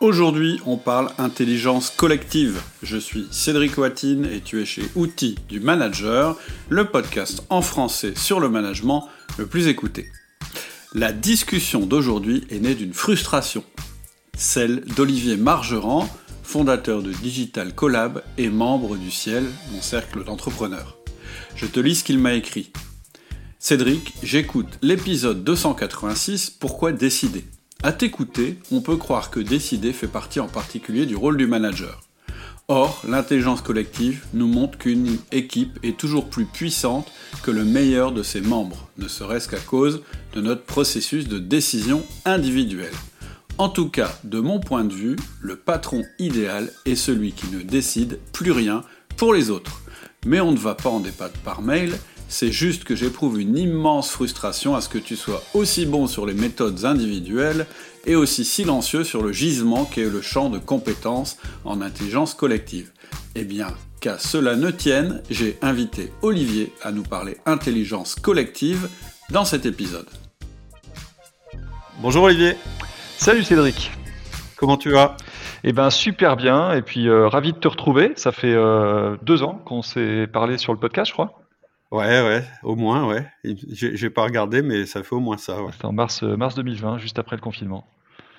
[0.00, 2.62] Aujourd'hui, on parle intelligence collective.
[2.84, 6.36] Je suis Cédric Watine et tu es chez Outils du Manager,
[6.68, 9.08] le podcast en français sur le management
[9.38, 10.06] le plus écouté.
[10.94, 13.64] La discussion d'aujourd'hui est née d'une frustration,
[14.36, 16.08] celle d'Olivier Margerand,
[16.44, 20.96] fondateur de Digital Collab et membre du Ciel, mon cercle d'entrepreneurs.
[21.56, 22.70] Je te lis ce qu'il m'a écrit.
[23.58, 27.44] Cédric, j'écoute l'épisode 286 Pourquoi décider?
[27.82, 32.00] À t'écouter, on peut croire que décider fait partie en particulier du rôle du manager.
[32.66, 37.10] Or, l'intelligence collective nous montre qu'une équipe est toujours plus puissante
[37.42, 40.02] que le meilleur de ses membres, ne serait-ce qu'à cause
[40.34, 42.92] de notre processus de décision individuelle.
[43.56, 47.62] En tout cas, de mon point de vue, le patron idéal est celui qui ne
[47.62, 48.82] décide plus rien
[49.16, 49.80] pour les autres.
[50.26, 51.96] Mais on ne va pas en débattre par mail,
[52.28, 56.26] c'est juste que j'éprouve une immense frustration à ce que tu sois aussi bon sur
[56.26, 57.66] les méthodes individuelles
[58.06, 62.92] et aussi silencieux sur le gisement qu'est le champ de compétences en intelligence collective.
[63.34, 63.68] Eh bien,
[64.00, 68.88] qu'à cela ne tienne, j'ai invité Olivier à nous parler intelligence collective
[69.30, 70.06] dans cet épisode.
[72.00, 72.56] Bonjour Olivier.
[73.16, 73.90] Salut Cédric.
[74.56, 75.16] Comment tu vas?
[75.64, 78.12] Eh ben super bien et puis euh, ravi de te retrouver.
[78.16, 81.47] Ça fait euh, deux ans qu'on s'est parlé sur le podcast, je crois.
[81.90, 83.26] Ouais, ouais, au moins, ouais.
[83.44, 85.58] J'ai pas regardé, mais ça fait au moins ça.
[85.72, 87.86] C'était en mars, euh, mars 2020, juste après le confinement.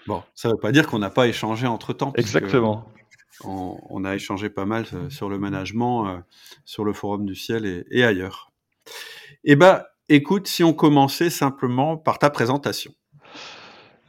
[0.05, 2.13] Bon, ça veut pas dire qu'on n'a pas échangé entre temps.
[2.15, 2.85] Exactement.
[3.43, 6.17] On, a échangé pas mal euh, sur le management, euh,
[6.65, 8.51] sur le Forum du Ciel et, ailleurs.
[9.45, 12.91] Eh ben, écoute, si on commençait simplement par ta présentation.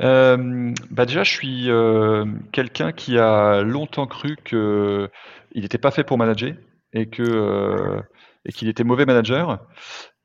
[0.00, 1.70] bah déjà, je suis
[2.52, 5.08] quelqu'un qui a longtemps cru qu'il
[5.54, 6.54] n'était pas fait pour manager
[6.92, 8.02] et que
[8.44, 9.58] et qu'il était mauvais manager.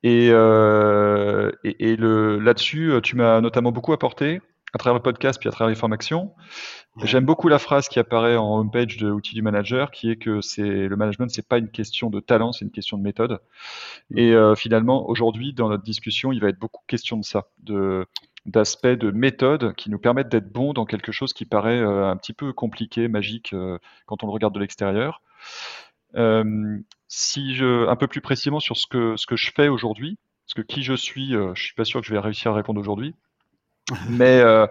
[0.02, 4.40] Et, euh, et, le, là-dessus, tu m'as notamment beaucoup apporté
[4.76, 6.34] à travers le podcast puis à travers les formations.
[7.02, 10.40] J'aime beaucoup la phrase qui apparaît en homepage de Outils du Manager, qui est que
[10.40, 13.40] c'est le management, c'est pas une question de talent, c'est une question de méthode.
[14.14, 18.06] Et euh, finalement, aujourd'hui, dans notre discussion, il va être beaucoup question de ça, de
[18.44, 22.16] d'aspects de méthode qui nous permettent d'être bons dans quelque chose qui paraît euh, un
[22.16, 25.20] petit peu compliqué, magique euh, quand on le regarde de l'extérieur.
[26.14, 26.78] Euh,
[27.08, 30.54] si je, un peu plus précisément sur ce que, ce que je fais aujourd'hui, parce
[30.54, 32.80] que qui je suis, euh, je suis pas sûr que je vais réussir à répondre
[32.80, 33.14] aujourd'hui.
[34.10, 34.66] Mais euh,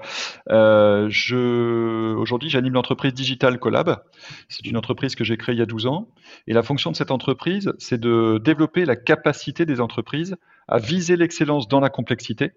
[0.49, 4.03] euh, je, aujourd'hui, j'anime l'entreprise Digital Collab.
[4.49, 6.09] C'est une entreprise que j'ai créée il y a 12 ans.
[6.47, 10.35] Et la fonction de cette entreprise, c'est de développer la capacité des entreprises
[10.67, 12.51] à viser l'excellence dans la complexité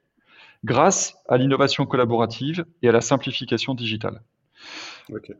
[0.64, 4.22] grâce à l'innovation collaborative et à la simplification digitale.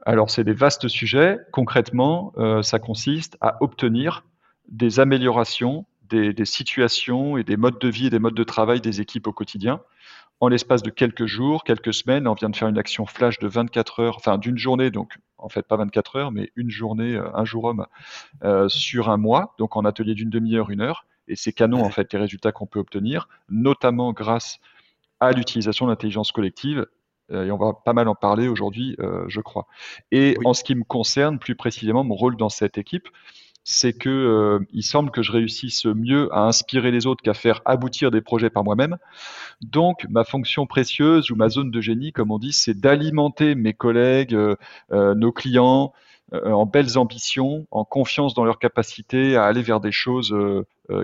[0.06, 1.39] Alors, c'est des vastes sujets.
[1.53, 4.25] Concrètement, euh, ça consiste à obtenir
[4.69, 9.01] des améliorations des, situations et des modes de vie et des modes de travail des
[9.01, 9.81] équipes au quotidien.
[10.41, 13.49] En l'espace de quelques jours, quelques semaines, on vient de faire une action flash de
[13.49, 17.28] 24 heures, enfin d'une journée, donc en fait pas 24 heures, mais une journée, euh,
[17.34, 17.87] un jour homme,
[18.45, 21.07] euh, sur un mois, donc en atelier d'une demi-heure, une heure.
[21.27, 24.61] Et c'est canon, en fait, les résultats qu'on peut obtenir, notamment grâce
[25.21, 26.87] à l'utilisation de l'intelligence collective
[27.31, 29.66] et on va pas mal en parler aujourd'hui, euh, je crois.
[30.11, 33.09] Et en ce qui me concerne, plus précisément, mon rôle dans cette équipe,
[33.65, 37.61] c'est que euh, il semble que je réussisse mieux à inspirer les autres qu'à faire
[37.66, 38.97] aboutir des projets par moi-même.
[39.61, 43.75] Donc, ma fonction précieuse ou ma zone de génie, comme on dit, c'est d'alimenter mes
[43.75, 44.37] collègues,
[44.91, 45.93] nos clients,
[46.33, 50.34] en belles ambitions, en confiance dans leur capacité à aller vers des choses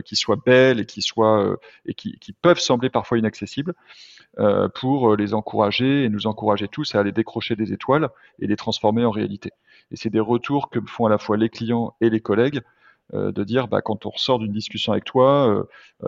[0.05, 3.75] qui soient belles et qui soient et qui, qui, peuvent sembler parfois inaccessibles.
[4.41, 8.09] Euh, pour euh, les encourager et nous encourager tous à aller décrocher des étoiles
[8.41, 9.53] et les transformer en réalité.
[9.93, 12.63] Et c'est des retours que font à la fois les clients et les collègues
[13.13, 15.65] euh, de dire bah, quand on ressort d'une discussion avec toi,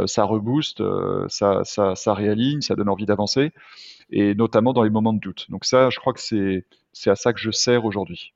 [0.07, 0.83] ça rebooste,
[1.29, 3.53] ça, ça, ça réaligne, ça donne envie d'avancer,
[4.11, 5.49] et notamment dans les moments de doute.
[5.51, 6.65] Donc ça, je crois que c'est
[7.11, 8.33] à ça que je sers aujourd'hui.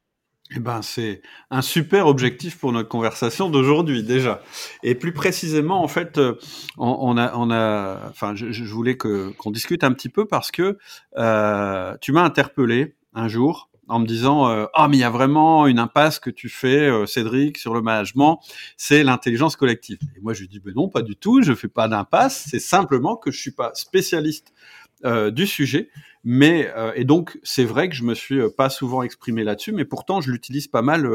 [0.52, 4.42] Eh ben, c'est un super objectif pour notre conversation d'aujourd'hui déjà.
[4.82, 6.34] Et plus précisément, en fait, euh,
[6.76, 10.76] on, a, on a, enfin, je, voulais que qu'on discute un petit peu parce que
[11.16, 15.66] euh, tu m'as interpellé un jour en me disant ah mais il y a vraiment
[15.66, 18.38] une impasse que tu fais Cédric sur le management
[18.76, 21.66] c'est l'intelligence collective et moi je lui dis ben non pas du tout je fais
[21.66, 24.52] pas d'impasse c'est simplement que je suis pas spécialiste
[25.04, 25.90] du sujet
[26.22, 30.20] Mais et donc c'est vrai que je me suis pas souvent exprimé là-dessus, mais pourtant
[30.20, 31.08] je l'utilise pas mal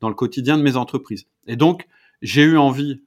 [0.00, 1.26] dans le quotidien de mes entreprises.
[1.46, 1.86] Et donc
[2.20, 3.02] j'ai eu envie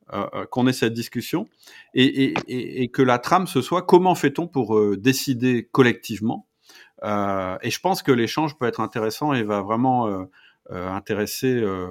[0.50, 1.48] qu'on ait cette discussion
[1.94, 6.48] et, et, et, que la trame ce soit comment fait-on pour décider collectivement.
[7.04, 10.26] et je pense que l'échange peut être intéressant et va vraiment
[10.72, 11.90] euh, intéresser euh,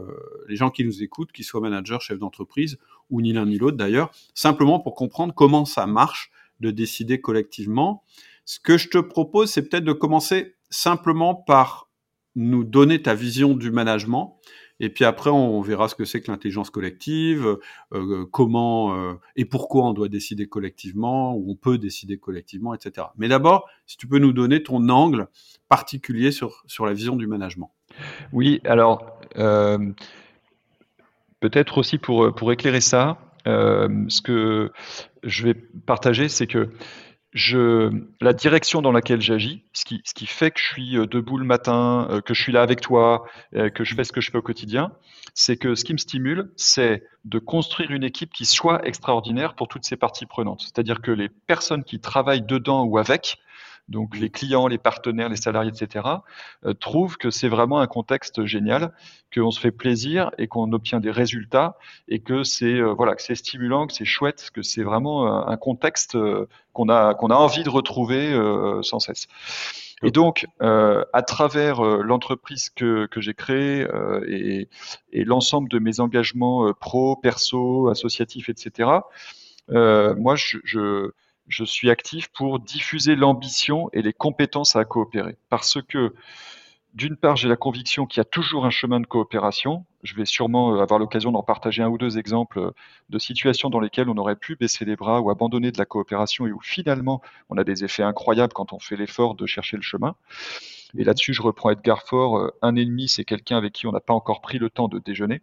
[0.48, 2.78] les gens qui nous écoutent, qu'ils soient managers, chefs d'entreprise
[3.10, 6.30] ou ni l'un ni l'autre d'ailleurs, simplement pour comprendre comment ça marche
[6.60, 8.02] de décider collectivement.
[8.44, 11.88] Ce que je te propose, c'est peut-être de commencer simplement par
[12.34, 14.38] nous donner ta vision du management.
[14.80, 17.58] Et puis après, on verra ce que c'est que l'intelligence collective,
[17.92, 23.06] euh, comment et pourquoi on doit décider collectivement, ou on peut décider collectivement, etc.
[23.16, 25.28] Mais d'abord, si tu peux nous donner ton angle
[25.68, 27.70] particulier sur, sur la vision du management.
[28.32, 29.78] Oui, alors euh,
[31.40, 34.70] peut-être aussi pour, pour éclairer ça, euh, ce que
[35.22, 36.68] je vais partager, c'est que
[37.32, 37.90] je,
[38.20, 41.38] la direction dans laquelle j'agis, ce qui, ce qui fait que je suis euh, debout
[41.38, 44.38] le matin, que je suis là avec toi, que je fais ce que je fais
[44.38, 44.92] au quotidien,
[45.34, 49.68] c'est que ce qui me stimule, c'est de construire une équipe qui soit extraordinaire pour
[49.68, 50.62] toutes ces parties prenantes.
[50.62, 53.38] C'est-à-dire que les personnes qui travaillent dedans ou avec
[53.88, 56.06] donc les clients, les partenaires, les salariés, etc.,
[56.64, 58.92] euh, trouvent que c'est vraiment un contexte génial,
[59.34, 61.76] qu'on se fait plaisir et qu'on obtient des résultats
[62.08, 65.46] et que c'est euh, voilà, que c'est stimulant, que c'est chouette, que c'est vraiment euh,
[65.46, 66.16] un contexte
[66.72, 68.32] qu'on a qu'on a envie de retrouver
[68.82, 69.26] sans cesse.
[70.04, 73.86] Et donc, à travers l'entreprise que, que j'ai créée
[74.26, 74.68] et,
[75.12, 78.90] et l'ensemble de mes engagements pro, perso, associatifs, etc.,
[79.68, 81.12] moi, je, je,
[81.48, 85.36] je suis actif pour diffuser l'ambition et les compétences à coopérer.
[85.48, 86.14] Parce que,
[86.94, 89.84] d'une part, j'ai la conviction qu'il y a toujours un chemin de coopération.
[90.02, 92.70] Je vais sûrement euh, avoir l'occasion d'en partager un ou deux exemples euh,
[93.08, 96.46] de situations dans lesquelles on aurait pu baisser les bras ou abandonner de la coopération
[96.46, 99.82] et où finalement on a des effets incroyables quand on fait l'effort de chercher le
[99.82, 100.14] chemin.
[100.98, 104.00] Et là-dessus, je reprends Edgar Faure, euh, un ennemi, c'est quelqu'un avec qui on n'a
[104.00, 105.40] pas encore pris le temps de déjeuner.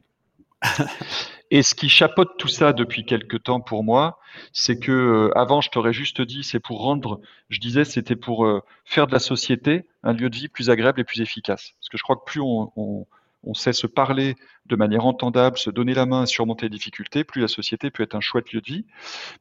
[1.51, 4.19] Et ce qui chapeaute tout ça depuis quelque temps pour moi,
[4.53, 8.45] c'est que euh, avant je t'aurais juste dit c'est pour rendre, je disais c'était pour
[8.45, 11.73] euh, faire de la société un lieu de vie plus agréable et plus efficace.
[11.79, 13.07] Parce que je crois que plus on, on,
[13.43, 14.35] on sait se parler
[14.65, 18.15] de manière entendable, se donner la main, surmonter les difficultés, plus la société peut être
[18.15, 18.85] un chouette lieu de vie.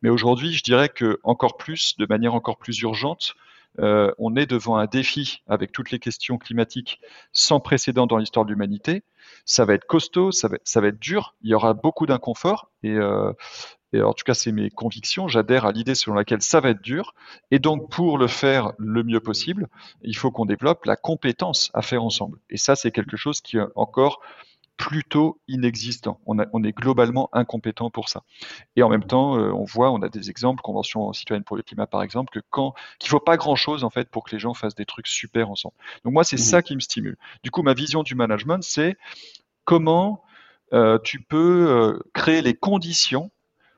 [0.03, 3.35] Mais aujourd'hui, je dirais que encore plus, de manière encore plus urgente,
[3.79, 7.01] euh, on est devant un défi avec toutes les questions climatiques
[7.33, 9.03] sans précédent dans l'histoire de l'humanité.
[9.45, 13.33] Ça va être costaud, ça va, être dur, il y aura beaucoup d'inconfort et, euh,
[13.93, 16.83] et en tout cas c'est mes convictions, j'adhère à l'idée selon laquelle ça va être
[16.83, 17.15] dur
[17.51, 19.69] et donc pour le faire le mieux possible,
[20.03, 22.39] il faut qu'on développe la compétence à faire ensemble.
[22.51, 24.21] Et ça c'est quelque chose qui encore
[24.79, 26.21] plutôt inexistant.
[26.25, 28.23] On, est globalement incompétent pour ça.
[28.77, 31.63] Et en même temps, euh, on voit, on a des exemples, Convention citoyenne pour le
[31.63, 34.39] climat par exemple, que quand qu'il faut pas grand chose en fait pour que les
[34.39, 35.75] gens fassent des trucs super ensemble.
[36.05, 37.19] Donc moi, c'est mmh ça qui me stimule.
[37.43, 38.97] Du coup, ma vision du management, c'est
[39.65, 40.23] comment
[40.73, 43.31] euh, tu peux euh, créer les conditions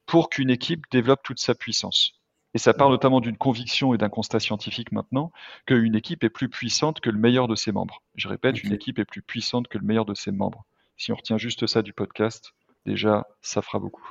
[0.07, 2.13] pour qu'une équipe développe toute sa puissance.
[2.53, 5.33] Et ça part notamment d'une conviction et d'un constat scientifique maintenant
[5.67, 8.03] qu'une équipe est plus puissante que le meilleur de ses membres.
[8.17, 10.67] Je répète, une équipe est plus puissante que le meilleur de ses membres.
[11.01, 12.53] Si on retient juste ça du podcast,
[12.85, 14.07] déjà, ça fera beaucoup.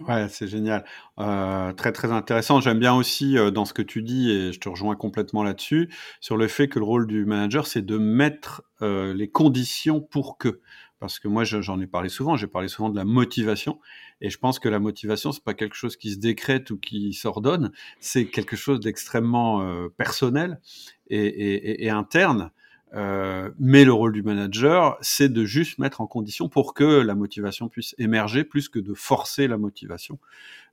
[0.00, 0.84] Ouais, c'est génial.
[1.20, 2.60] Euh, très très intéressant.
[2.60, 5.94] J'aime bien aussi euh, dans ce que tu dis, et je te rejoins complètement là-dessus,
[6.20, 10.36] sur le fait que le rôle du manager, c'est de mettre euh, les conditions pour
[10.36, 10.60] que.
[10.98, 13.78] Parce que moi, j'en ai parlé souvent, j'ai parlé souvent de la motivation,
[14.20, 17.12] et je pense que la motivation, c'est pas quelque chose qui se décrète ou qui
[17.12, 19.64] s'ordonne, c'est quelque chose d'extrêmement
[19.96, 20.60] personnel
[21.10, 22.50] et, interne.
[22.94, 27.14] Euh, mais le rôle du manager, c'est de juste mettre en condition pour que la
[27.14, 30.18] motivation puisse émerger plus que de forcer la motivation.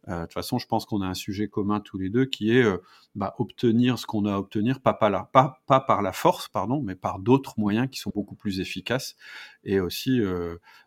[0.07, 2.55] Euh, de toute façon, je pense qu'on a un sujet commun tous les deux qui
[2.55, 2.77] est euh,
[3.15, 6.81] bah, obtenir ce qu'on a à obtenir, pas, pas, pas, pas par la force, pardon,
[6.81, 9.15] mais par d'autres moyens qui sont beaucoup plus efficaces
[9.63, 10.21] et aussi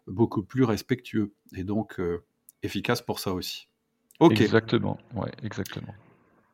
[0.06, 1.32] beaucoup plus respectueux.
[1.54, 2.00] Et donc,
[2.62, 3.68] efficace pour ça aussi.
[4.20, 4.40] Ok.
[4.40, 5.94] Exactement, ouais, exactement.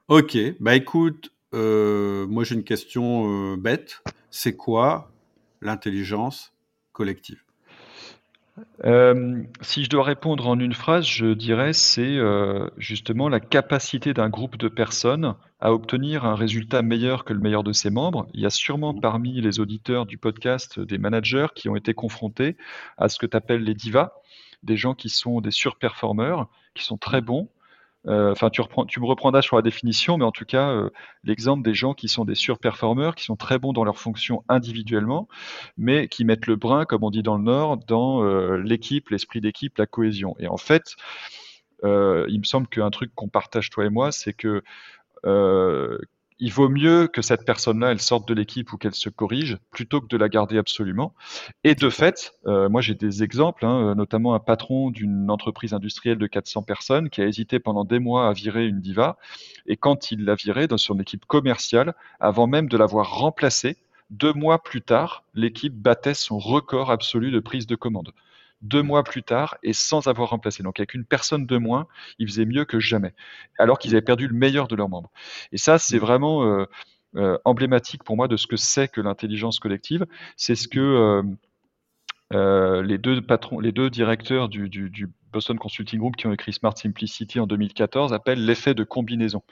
[0.08, 5.10] Ok, bah écoute, moi j'ai une question bête c'est quoi
[5.60, 6.52] l'intelligence
[6.92, 7.42] collective?
[8.84, 14.12] Euh, si je dois répondre en une phrase, je dirais c'est euh, justement la capacité
[14.12, 18.26] d'un groupe de personnes à obtenir un résultat meilleur que le meilleur de ses membres.
[18.34, 19.00] Il y a sûrement mmh.
[19.00, 22.56] parmi les auditeurs du podcast des managers qui ont été confrontés
[22.98, 24.12] à ce que tu appelles les divas,
[24.62, 27.24] des gens qui sont des surperformeurs, qui sont très mmh.
[27.24, 27.59] bons, euh,
[28.06, 30.90] enfin, tu, reprends, tu me reprendras sur la définition, mais en tout cas, euh,
[31.24, 35.28] l'exemple des gens qui sont des surperformeurs, qui sont très bons dans leurs fonctions individuellement,
[35.76, 39.40] mais qui mettent le brin, comme on dit dans le Nord, dans euh, l'équipe, l'esprit
[39.40, 40.34] d'équipe, la cohésion.
[40.38, 40.96] Et en fait,
[41.82, 44.62] il me semble qu'un truc qu'on partage toi et moi, c'est que
[46.40, 50.00] il vaut mieux que cette personne-là, elle sorte de l'équipe ou qu'elle se corrige, plutôt
[50.00, 51.14] que de la garder absolument.
[51.64, 56.18] Et de fait, euh, moi j'ai des exemples, hein, notamment un patron d'une entreprise industrielle
[56.18, 59.18] de 400 personnes qui a hésité pendant des mois à virer une diva,
[59.66, 63.76] et quand il l'a virée dans son équipe commerciale, avant même de l'avoir remplacée,
[64.08, 68.12] deux mois plus tard, l'équipe battait son record absolu de prise de commande
[68.62, 70.62] deux mois plus tard et sans avoir remplacé.
[70.62, 71.86] Donc avec une personne de moins,
[72.18, 73.14] ils faisaient mieux que jamais,
[73.58, 75.10] alors qu'ils avaient perdu le meilleur de leurs membres.
[75.52, 76.00] Et ça, c'est mmh.
[76.00, 76.66] vraiment euh,
[77.16, 80.06] euh, emblématique pour moi de ce que c'est que l'intelligence collective.
[80.36, 81.22] C'est ce que
[82.32, 86.52] euh, les deux patrons, les deux directeurs du, du, Boston Consulting Group qui ont écrit
[86.52, 89.42] Smart Simplicity en 2014 appellent l'effet de combinaison.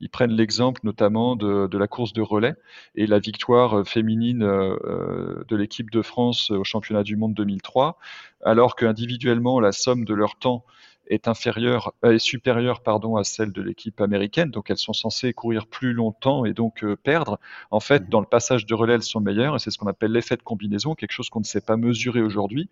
[0.00, 2.54] Ils prennent l'exemple notamment de, la course de relais
[2.94, 7.98] et la victoire féminine de l'équipe de France au championnat du monde 2003,
[8.44, 10.64] alors qu'individuellement la somme de leur temps
[11.08, 15.32] est inférieure, euh, est supérieure pardon, à celle de l'équipe américaine, donc elles sont censées
[15.32, 17.38] courir plus longtemps et donc euh, perdre.
[17.70, 18.08] En fait, mmh.
[18.08, 20.42] dans le passage de relais, elles sont meilleures et c'est ce qu'on appelle l'effet de
[20.42, 22.68] combinaison, quelque chose qu'on ne sait pas mesurer aujourd'hui.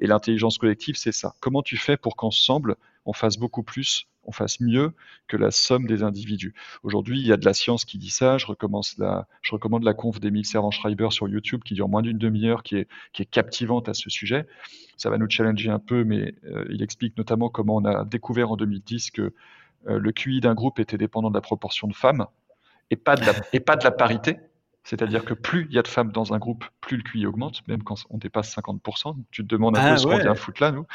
[0.00, 1.34] Et l'intelligence collective, c'est ça.
[1.40, 4.92] Comment tu fais pour qu'ensemble, on fasse beaucoup plus on fasse mieux
[5.28, 6.54] que la somme des individus.
[6.82, 8.38] Aujourd'hui, il y a de la science qui dit ça.
[8.38, 12.18] Je, recommence la, je recommande la conf d'Emile Servan-Schreiber sur YouTube qui dure moins d'une
[12.18, 14.46] demi-heure, qui est, qui est captivante à ce sujet.
[14.96, 18.50] Ça va nous challenger un peu, mais euh, il explique notamment comment on a découvert
[18.52, 19.32] en 2010 que
[19.88, 22.26] euh, le QI d'un groupe était dépendant de la proportion de femmes
[22.90, 24.38] et pas de et pas de la parité.
[24.84, 27.66] C'est-à-dire que plus il y a de femmes dans un groupe, plus le QI augmente,
[27.68, 29.16] même quand on dépasse 50%.
[29.30, 30.86] Tu te demandes un peu ah ce qu'on vient foutre là, nous.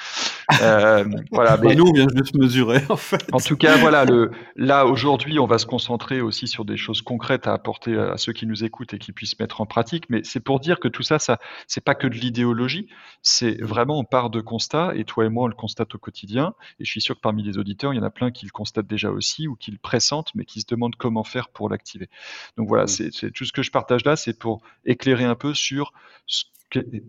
[0.61, 3.27] Euh, voilà, bah, mais nous, on vient juste mesurer, en fait.
[3.33, 7.01] En tout cas, voilà, le, là, aujourd'hui, on va se concentrer aussi sur des choses
[7.01, 10.05] concrètes à apporter à ceux qui nous écoutent et qui puissent mettre en pratique.
[10.09, 12.87] Mais c'est pour dire que tout ça, ça c'est pas que de l'idéologie,
[13.21, 16.53] c'est vraiment, on part de constats, et toi et moi, on le constate au quotidien.
[16.79, 18.51] Et je suis sûr que parmi les auditeurs, il y en a plein qui le
[18.51, 22.09] constatent déjà aussi ou qui le pressentent, mais qui se demandent comment faire pour l'activer.
[22.55, 23.11] Donc voilà, mmh.
[23.11, 25.91] c'est tout ce que je partage là, c'est pour éclairer un peu sur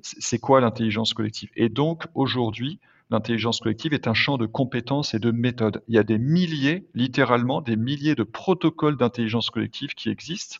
[0.02, 1.50] c'est quoi l'intelligence collective.
[1.56, 2.78] Et donc aujourd'hui,
[3.10, 5.82] l'intelligence collective est un champ de compétences et de méthodes.
[5.88, 10.58] Il y a des milliers, littéralement, des milliers de protocoles d'intelligence collective qui existent.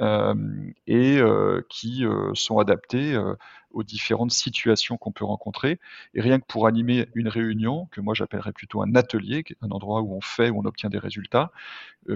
[0.00, 1.20] Et
[1.68, 3.18] qui sont adaptés
[3.70, 5.78] aux différentes situations qu'on peut rencontrer.
[6.14, 10.00] Et rien que pour animer une réunion, que moi j'appellerais plutôt un atelier, un endroit
[10.00, 11.52] où on fait, où on obtient des résultats,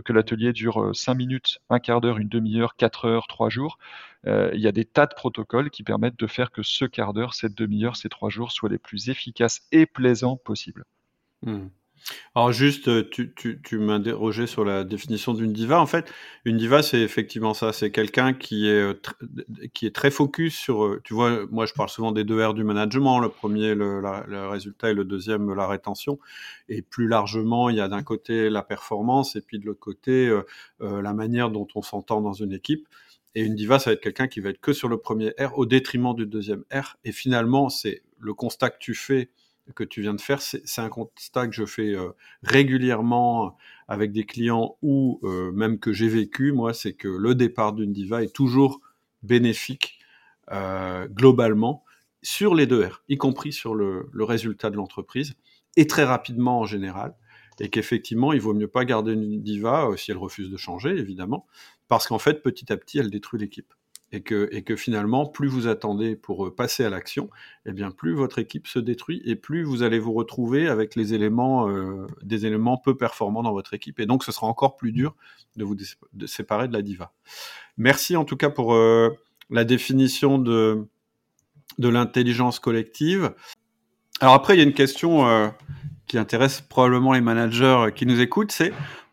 [0.05, 3.79] que l'atelier dure 5 minutes, un quart d'heure, une demi-heure, 4 heures, 3 jours,
[4.25, 7.35] il y a des tas de protocoles qui permettent de faire que ce quart d'heure,
[7.35, 10.85] cette demi-heure, ces 3 jours soient les plus efficaces et plaisants possibles.
[11.43, 11.67] Mmh.
[12.35, 15.81] Alors juste, euh, tu, tu, tu m'interrogeais sur la définition d'une diva.
[15.81, 16.11] En fait,
[16.45, 17.73] une diva, c'est effectivement ça.
[17.73, 18.95] C'est quelqu'un qui est euh,
[19.75, 20.85] qui est très focus sur.
[20.85, 23.21] Euh, tu vois, moi, je parle souvent des deux R du management.
[23.21, 26.19] Le premier, le, le résultat, et le deuxième, la rétention.
[26.69, 30.35] Et plus largement, il y a d'un côté la performance, et puis de l'autre côté,
[30.81, 32.89] la manière dont on s'entend dans une équipe.
[33.35, 35.57] Et une diva, ça va être quelqu'un qui va être que sur le premier R
[35.57, 36.97] au détriment du deuxième R.
[37.05, 39.31] Et finalement, c'est le constat que tu fais
[39.75, 42.11] que tu viens de faire, c'est un constat que je fais euh,
[42.43, 43.57] régulièrement
[43.89, 47.93] avec des clients ou euh, même que j'ai vécu, moi, c'est que le départ d'une
[47.93, 48.81] diva est toujours
[49.23, 49.99] bénéfique
[50.51, 51.85] euh, globalement
[52.23, 55.35] sur les deux R, y compris sur le, le résultat de l'entreprise,
[55.77, 57.15] et très rapidement en général,
[57.61, 61.47] et qu'effectivement, il vaut mieux pas garder une diva si elle refuse de changer, évidemment,
[61.89, 63.73] parce qu'en fait, petit à petit, elle détruit l'équipe
[64.13, 67.31] et que, finalement, plus vous attendez pour euh, passer à l'action,
[67.65, 72.07] eh bien plus votre équipe se détruit et plus vous allez vous retrouver avec euh,
[72.23, 74.01] des éléments peu performants dans votre équipe.
[74.01, 75.17] Et donc, ce sera encore plus dur
[75.57, 75.77] de vous
[76.27, 77.13] séparer de la diva.
[77.79, 79.09] Merci en tout cas pour euh,
[79.49, 80.87] la définition de
[81.79, 83.33] l'intelligence collective.
[84.21, 85.53] Alors après, il y a une question
[86.07, 88.73] qui intéresse probablement les managers qui nous écoutent, c'est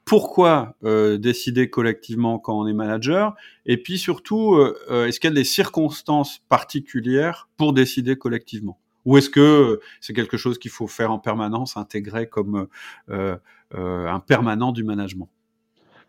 [0.10, 3.36] pourquoi euh, décider collectivement quand on est manager
[3.68, 8.80] Et puis surtout, euh, euh, est-ce qu'il y a des circonstances particulières pour décider collectivement?
[9.06, 12.68] Ou est-ce que c'est quelque chose qu'il faut faire en permanence, intégrer comme
[13.12, 15.30] un permanent du management?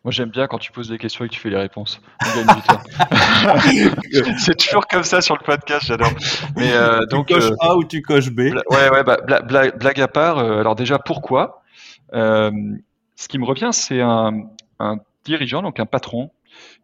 [0.03, 2.01] Moi, j'aime bien quand tu poses des questions et que tu fais les réponses.
[2.23, 2.81] On gagne du temps.
[4.39, 6.11] c'est toujours comme ça sur le podcast, j'adore.
[6.57, 6.73] Mais
[7.11, 8.41] donc, tu coches A ou tu coches B?
[8.41, 9.05] Ouais, ouais.
[9.05, 10.39] Bah, blague, à part.
[10.39, 11.63] alors déjà, pourquoi?
[13.21, 14.49] Ce qui me revient, c'est un,
[15.25, 16.31] dirigeant, donc un patron,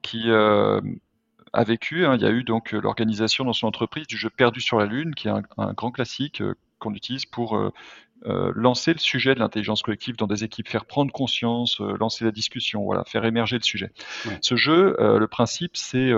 [0.03, 0.83] qui euh,
[1.55, 2.05] a vécu.
[2.05, 4.85] Hein, il y a eu donc l'organisation dans son entreprise du jeu perdu sur la
[4.85, 7.73] lune, qui est un, grand classique euh, qu'on utilise pour euh,
[8.55, 12.85] lancer le sujet de l'intelligence collective dans des équipes, faire prendre conscience, lancer la discussion,
[12.85, 13.91] voilà, faire émerger le sujet.
[14.43, 16.13] Ce jeu, le principe, c'est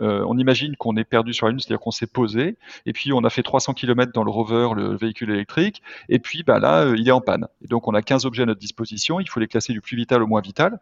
[0.00, 3.12] euh, on imagine qu'on est perdu sur la Lune, c'est-à-dire qu'on s'est posé, et puis
[3.12, 6.84] on a fait 300 km dans le rover, le véhicule électrique, et puis bah, là,
[6.84, 7.46] euh, il est en panne.
[7.68, 10.22] Donc on a 15 objets à notre disposition, il faut les classer du plus vital
[10.22, 10.78] au moins vital,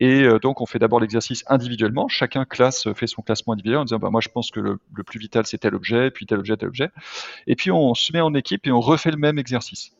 [0.00, 3.84] et euh, donc on fait d'abord l'exercice individuellement, chacun classe, fait son classement individuel en
[3.84, 6.56] disant bah, moi je pense que le plus vital c'est tel objet, puis tel objet,
[6.56, 6.90] tel objet,
[7.46, 9.92] et puis on se met en équipe et on refait le même exercice.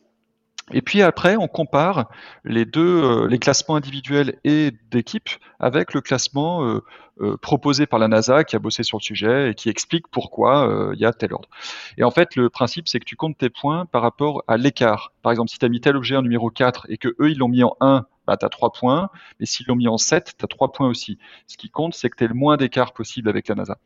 [0.71, 2.09] Et puis après, on compare
[2.45, 5.29] les deux, euh, les classements individuels et d'équipe
[5.59, 6.83] avec le classement euh,
[7.21, 10.93] euh, proposé par la NASA qui a bossé sur le sujet et qui explique pourquoi
[10.93, 11.49] il y a tel ordre.
[11.97, 15.11] Et en fait, le principe, c'est que tu comptes tes points par rapport à l'écart.
[15.21, 17.37] Par exemple, si tu as mis tel objet en numéro 4 et que eux, ils
[17.37, 19.09] l'ont mis en 1, bah, tu as 3 points.
[19.39, 21.17] Mais s'ils l'ont mis en 7, tu as 3 points aussi.
[21.47, 23.77] Ce qui compte, c'est que tu es le moins d'écart possible avec la NASA.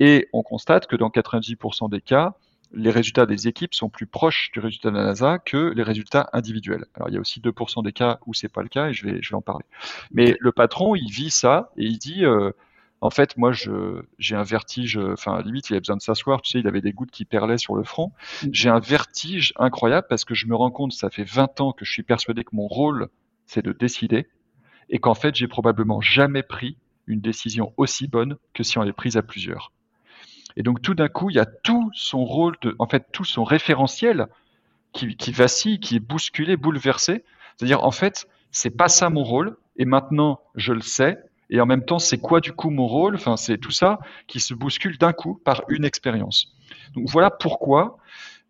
[0.00, 2.34] Et on constate que dans 90% des cas,
[2.72, 6.28] les résultats des équipes sont plus proches du résultat de la NASA que les résultats
[6.32, 6.86] individuels.
[6.94, 9.06] Alors il y a aussi 2% des cas où c'est pas le cas et je
[9.06, 9.64] vais, je vais en parler.
[10.10, 12.50] Mais le patron, il vit ça et il dit, euh,
[13.00, 13.52] en fait, moi,
[14.18, 16.92] j'ai un vertige, enfin, limite, il a besoin de s'asseoir, tu sais, il avait des
[16.92, 18.12] gouttes qui perlaient sur le front.
[18.42, 18.48] Mm.
[18.52, 21.84] J'ai un vertige incroyable parce que je me rends compte, ça fait 20 ans que
[21.84, 23.08] je suis persuadé que mon rôle,
[23.46, 24.26] c'est de décider
[24.88, 28.92] et qu'en fait, j'ai probablement jamais pris une décision aussi bonne que si on l'est
[28.92, 29.72] prise à plusieurs.
[30.56, 33.44] Et donc tout d'un coup, il y a tout son rôle, en fait tout son
[33.44, 34.26] référentiel
[34.92, 37.24] qui, vacille, qui est bousculé, bouleversé.
[37.56, 41.18] C'est-à-dire en fait, c'est pas ça mon rôle, et maintenant je le sais.
[41.50, 43.14] Et en même temps, c'est quoi du coup mon rôle?
[43.14, 46.52] Enfin, c'est tout ça qui se bouscule d'un coup par une expérience.
[46.94, 47.98] Donc voilà pourquoi.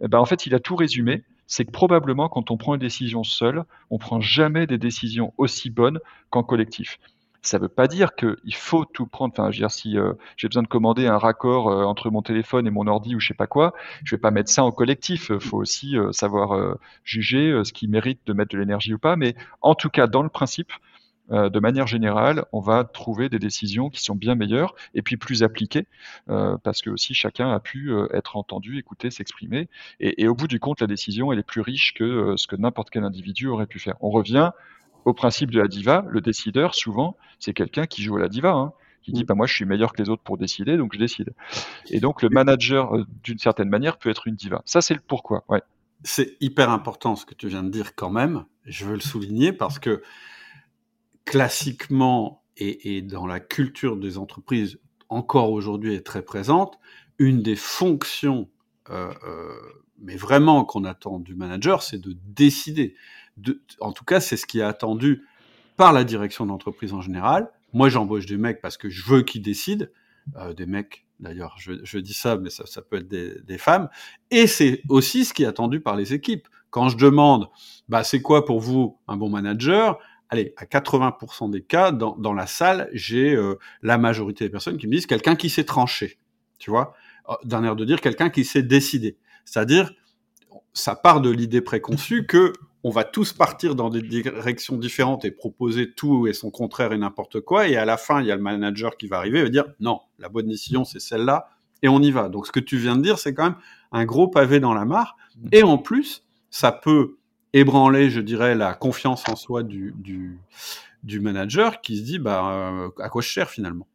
[0.01, 1.23] Eh ben, en fait, il a tout résumé.
[1.47, 5.71] C'est que probablement, quand on prend une décision seule, on prend jamais des décisions aussi
[5.71, 6.99] bonnes qu'en collectif.
[7.47, 9.33] Ça ne veut pas dire qu'il faut tout prendre.
[9.33, 12.21] Enfin, je veux dire, si euh, j'ai besoin de commander un raccord euh, entre mon
[12.21, 13.73] téléphone et mon ordi ou je sais pas quoi,
[14.05, 15.31] je vais pas mettre ça en collectif.
[15.33, 19.15] Il faut aussi euh, savoir juger ce qui mérite de mettre de l'énergie ou pas.
[19.15, 20.73] Mais en tout cas, dans le principe,
[21.31, 25.43] de manière générale, on va trouver des décisions qui sont bien meilleures et puis plus
[25.43, 25.87] appliquées,
[26.27, 29.69] parce que aussi chacun a pu être entendu, écouter, s'exprimer.
[29.99, 32.57] Et, et, au bout du compte, la décision, elle est plus riche que ce que
[32.57, 33.97] n'importe quel individu aurait pu faire.
[34.01, 34.53] On revient
[35.07, 38.51] au principe de la diva, le décideur, souvent, c'est quelqu'un qui joue à la diva,
[38.51, 38.73] hein,
[39.03, 39.27] qui dit, mm.
[39.27, 41.33] bah, moi, je suis meilleur que les autres pour décider, donc je décide.
[41.91, 44.63] Et donc, le manager, euh, d'une certaine manière, peut être une diva.
[44.67, 45.63] Ça, c'est le pourquoi, ouais.
[46.03, 48.45] C'est hyper important ce que tu viens de dire quand même.
[48.65, 50.03] Je veux le souligner parce que
[51.25, 54.79] classiquement et, dans la culture des entreprises
[55.09, 56.79] encore aujourd'hui est très présente,
[57.19, 58.49] une des fonctions,
[58.91, 59.55] euh, euh,
[59.99, 62.95] mais vraiment qu'on attend du manager, c'est de décider
[63.81, 65.25] en tout cas, c'est ce qui est attendu
[65.77, 67.51] par la direction d'entreprise en général.
[67.73, 69.87] Moi, j'embauche des mecs parce que je veux qu'ils décident.
[70.37, 73.89] Euh, des mecs, d'ailleurs, je, dis ça, mais ça, peut être des, femmes.
[74.31, 76.49] Et c'est aussi ce qui est attendu par les équipes.
[76.71, 77.49] Quand je demande,
[77.89, 79.99] bah, c'est quoi pour vous un bon manager?
[80.29, 84.89] Allez, à 80% des cas, dans, la salle, j'ai euh, la majorité des personnes qui
[84.89, 86.19] me disent quelqu'un qui s'est tranché.
[86.59, 86.95] Tu vois?
[87.29, 89.19] Euh, D'un air de dire quelqu'un qui s'est décidé.
[89.45, 89.93] C'est-à-dire,
[90.73, 92.53] ça part de l'idée préconçue que
[92.87, 96.99] on va tous partir dans des directions différentes et proposer tout et son contraire et
[96.99, 97.67] n'importe quoi.
[97.67, 99.65] Et à la fin, il y a le manager qui va arriver et va dire
[99.81, 101.49] non, la bonne décision c'est celle-là
[101.83, 102.29] et on y va.
[102.29, 103.57] Donc ce que tu viens de dire, c'est quand même
[103.91, 105.17] un gros pavé dans la mare.
[105.51, 107.17] Et en plus, ça peut
[107.53, 109.93] ébranler, je dirais, la confiance en soi du,
[111.03, 113.89] du, manager qui se dit bah, euh, à quoi je cherche finalement.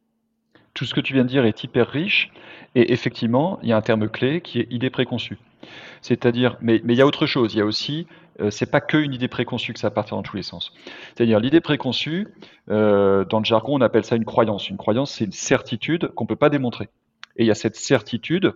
[0.74, 2.30] Tout ce que tu viens de dire est hyper riche.
[2.76, 5.38] Et effectivement, il y a un terme clé qui est idée préconçue.
[6.02, 7.54] C'est-à-dire, mais, il y a autre chose.
[7.54, 8.08] Il y a aussi
[8.42, 10.74] euh, c'est pas qu'une idée préconçue que ça part dans tous les sens.
[11.16, 12.28] C'est-à-dire l'idée préconçue,
[12.70, 14.70] euh, dans le jargon, on appelle ça une croyance.
[14.70, 16.90] Une croyance, c'est une certitude qu'on peut pas démontrer.
[17.38, 18.54] Et il y a cette certitude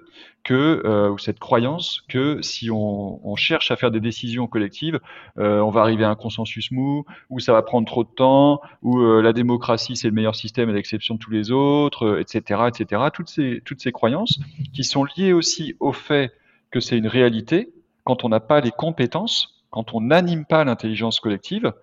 [0.51, 4.99] euh, ou cette croyance que si on, cherche à faire des décisions collectives,
[5.38, 9.01] on va arriver à un consensus mou, ou ça va prendre trop de temps, ou
[9.21, 13.04] la démocratie c'est le meilleur système à l'exception de tous les autres, etc., etc.
[13.13, 14.39] Toutes ces, toutes ces croyances
[14.73, 16.34] qui sont liées aussi au fait
[16.75, 17.71] que c'est une réalité
[18.03, 21.73] quand on n'a pas les compétences quand on n'anime pas l'intelligence collective,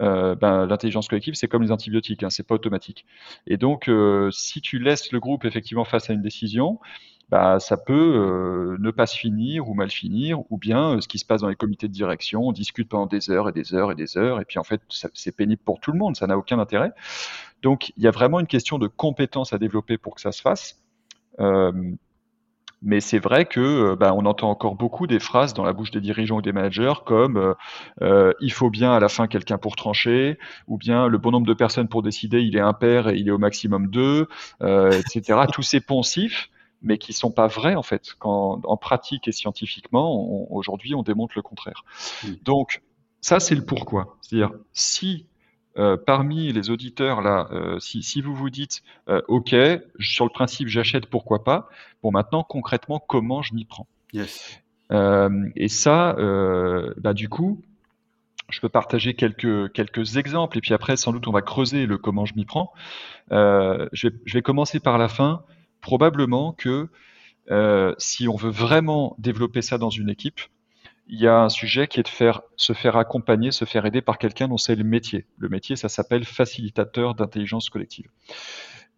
[0.00, 3.04] euh, ben, l'intelligence collective, c'est comme les antibiotiques, hein, c'est pas automatique.
[3.48, 6.78] Et donc, euh, si tu laisses le groupe effectivement face à une décision,
[7.30, 11.18] bah, ça peut euh, ne pas se finir ou mal finir, ou bien ce qui
[11.18, 13.90] se passe dans les comités de direction, on discute pendant des heures et des heures
[13.90, 16.38] et des heures, et puis en fait, c'est pénible pour tout le monde, ça n'a
[16.38, 16.92] aucun intérêt.
[17.62, 20.42] Donc, il y a vraiment une question de compétence à développer pour que ça se
[20.42, 20.80] fasse.
[22.82, 25.92] Mais c'est vrai que euh, bah, on entend encore beaucoup des phrases dans la bouche
[25.92, 27.54] des dirigeants ou des managers comme euh,
[28.02, 31.46] euh, il faut bien à la fin quelqu'un pour trancher, ou bien le bon nombre
[31.46, 34.26] de personnes pour décider, il est impair et il est au maximum deux,
[34.60, 35.40] etc.
[35.52, 36.50] Tous ces poncifs,
[36.82, 38.14] mais qui sont pas vrais en fait.
[38.18, 41.84] Quand en pratique et scientifiquement, aujourd'hui, on démontre le contraire.
[42.42, 42.82] Donc
[43.20, 44.16] ça, c'est le pourquoi.
[44.20, 45.26] C'est-à-dire si
[45.78, 49.54] euh, parmi les auditeurs là, euh, si, si, vous vous dites euh, OK,
[50.00, 51.68] sur le principe j'achète, pourquoi pas.
[52.02, 53.86] Bon, maintenant concrètement, comment je m'y prends?
[54.12, 54.58] Yes.
[55.56, 56.14] Et ça,
[56.98, 57.62] bah, du coup,
[58.50, 61.96] je peux partager quelques quelques exemples et puis après sans doute on va creuser le
[61.96, 62.74] comment je m'y prends.
[63.30, 65.44] Je vais, je, vais, commencer par la fin.
[65.80, 66.90] Probablement que
[67.96, 70.42] si on veut vraiment développer ça dans une équipe,
[71.12, 74.00] il y a un sujet qui est de faire, se faire accompagner, se faire aider
[74.00, 75.26] par quelqu'un dont c'est le métier.
[75.36, 78.08] Le métier, ça s'appelle facilitateur d'intelligence collective.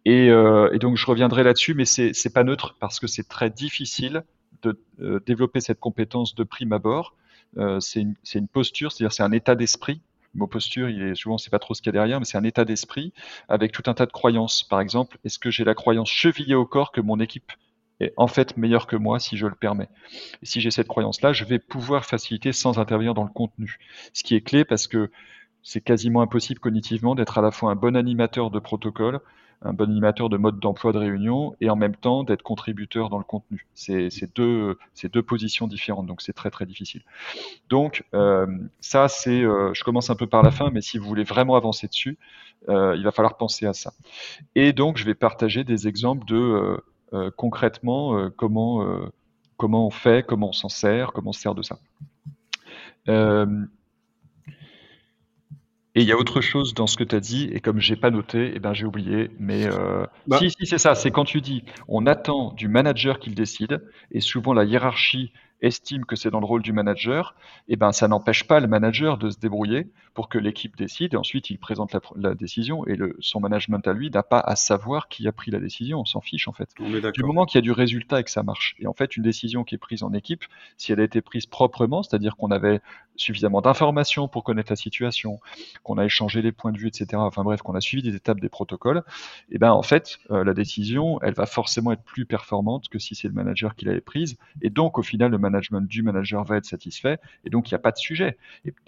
[0.05, 3.49] Et, euh, donc je reviendrai là-dessus, mais c'est n'est pas neutre parce que c'est très
[3.49, 4.23] difficile
[4.61, 7.15] de euh, développer cette compétence de prime abord.
[7.57, 10.01] Euh, c'est une, posture, c'est-à-dire c'est un état d'esprit.
[10.33, 12.25] Le mot posture, il est souvent c'est pas trop ce qu'il y a derrière, mais
[12.25, 13.11] c'est un état d'esprit
[13.49, 14.63] avec tout un tas de croyances.
[14.63, 17.51] Par exemple, est-ce que j'ai la croyance chevillée au corps que mon équipe
[17.99, 19.89] est en fait meilleur que moi si je le permets.
[20.41, 23.79] Et si j'ai cette croyance-là, je vais pouvoir faciliter sans intervenir dans le contenu.
[24.13, 25.11] Ce qui est clé parce que
[25.63, 29.19] c'est quasiment impossible cognitivement d'être à la fois un bon animateur de protocole,
[29.63, 33.17] un bon animateur de mode d'emploi de réunion et en même temps d'être contributeur dans
[33.17, 33.65] le contenu.
[33.73, 34.77] C'est deux,
[35.25, 37.01] positions différentes, donc c'est très très difficile.
[37.69, 38.45] Donc euh,
[38.79, 41.55] ça, c'est, euh, je commence un peu par la fin, mais si vous voulez vraiment
[41.55, 42.17] avancer dessus,
[42.69, 43.93] euh, il va falloir penser à ça.
[44.53, 46.79] Et donc je vais partager des exemples de
[47.35, 49.05] concrètement euh, comment, euh,
[49.57, 51.77] comment on fait, comment on s'en sert, comment on se sert de ça.
[55.97, 57.95] Et il y a autre chose dans ce que tu as dit, et comme j'ai
[57.95, 59.31] pas noté, eh ben j'ai oublié.
[59.39, 59.69] Mais
[60.27, 63.81] bah si, si c'est ça, c'est quand tu dis on attend du manager qu'il décide,
[64.11, 65.31] et souvent la hiérarchie
[65.65, 67.35] estime que c'est dans le rôle du manager,
[67.67, 71.17] eh ben, ça n'empêche pas le manager de se débrouiller pour que l'équipe décide et
[71.17, 75.07] ensuite il présente la, décision et le, son management à lui n'a pas à savoir
[75.07, 76.69] qui a pris la décision, on s'en fiche en fait.
[77.13, 78.75] Du moment qu'il y a du résultat et que ça marche.
[78.79, 80.45] Et en fait, une décision qui est prise en équipe,
[80.77, 82.81] si elle a été prise proprement, c'est-à-dire qu'on avait
[83.17, 85.39] suffisamment d'informations pour connaître la situation,
[85.83, 87.07] qu'on a échangé les points de vue, etc.
[87.15, 89.03] Enfin bref, qu'on a suivi des étapes des protocoles,
[89.49, 92.99] et eh ben en fait, euh, la décision, elle va forcément être plus performante que
[92.99, 94.37] si c'est le manager qui l'avait prise.
[94.61, 97.17] Et donc, au final, le management du manager va être satisfait.
[97.45, 98.37] Et donc, il n'y a pas de sujet.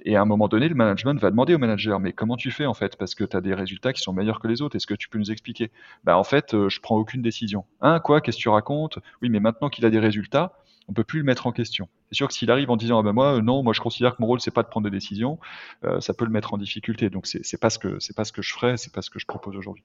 [0.03, 2.65] Et, à un moment donné, le management va demander au manager, mais comment tu fais
[2.65, 2.97] en fait?
[2.97, 4.75] Parce que tu as des résultats qui sont meilleurs que les autres.
[4.75, 5.71] Est-ce que tu peux nous expliquer?
[6.03, 7.65] Bah en fait, euh, je prends aucune décision.
[7.81, 8.21] Hein, quoi?
[8.21, 8.99] Qu'est-ce que tu racontes?
[9.21, 10.53] Oui, mais maintenant qu'il a des résultats,
[10.87, 11.89] on peut plus le mettre en question.
[12.09, 14.15] C'est sûr que s'il arrive en disant ah ben moi euh, non, moi je considère
[14.15, 15.37] que mon rôle c'est pas de prendre des décisions,
[15.83, 17.09] euh, ça peut le mettre en difficulté.
[17.09, 19.09] Donc c'est c'est pas ce que c'est pas ce que je ferais, c'est pas ce
[19.09, 19.83] que je propose aujourd'hui.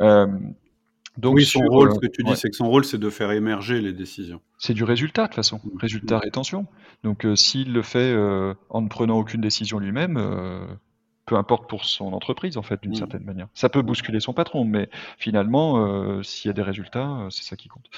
[0.00, 0.26] Euh,
[1.16, 3.30] donc oui, son rôle, ce que tu dis, c'est que son rôle, c'est de faire
[3.30, 4.40] émerger les décisions.
[4.58, 5.60] C'est du résultat, de toute façon.
[5.64, 5.78] Mm.
[5.78, 6.66] Résultat, rétention.
[7.02, 8.14] Donc, s'il le fait
[8.70, 10.18] en ne prenant aucune décision lui-même,
[11.26, 12.96] peu importe pour son entreprise en fait d'une mmh.
[12.96, 13.48] certaine manière.
[13.54, 17.44] Ça peut bousculer son patron, mais finalement, euh, s'il y a des résultats, euh, c'est
[17.44, 17.88] ça qui compte.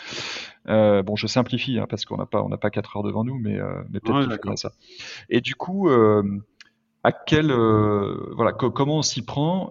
[0.69, 3.39] Euh, bon, je simplifie hein, parce qu'on n'a pas on pas quatre heures devant nous,
[3.39, 3.59] mais,
[3.91, 4.73] mais peut-être ouais, ça.
[5.29, 9.71] Et du coup, à quel voilà comment on s'y prend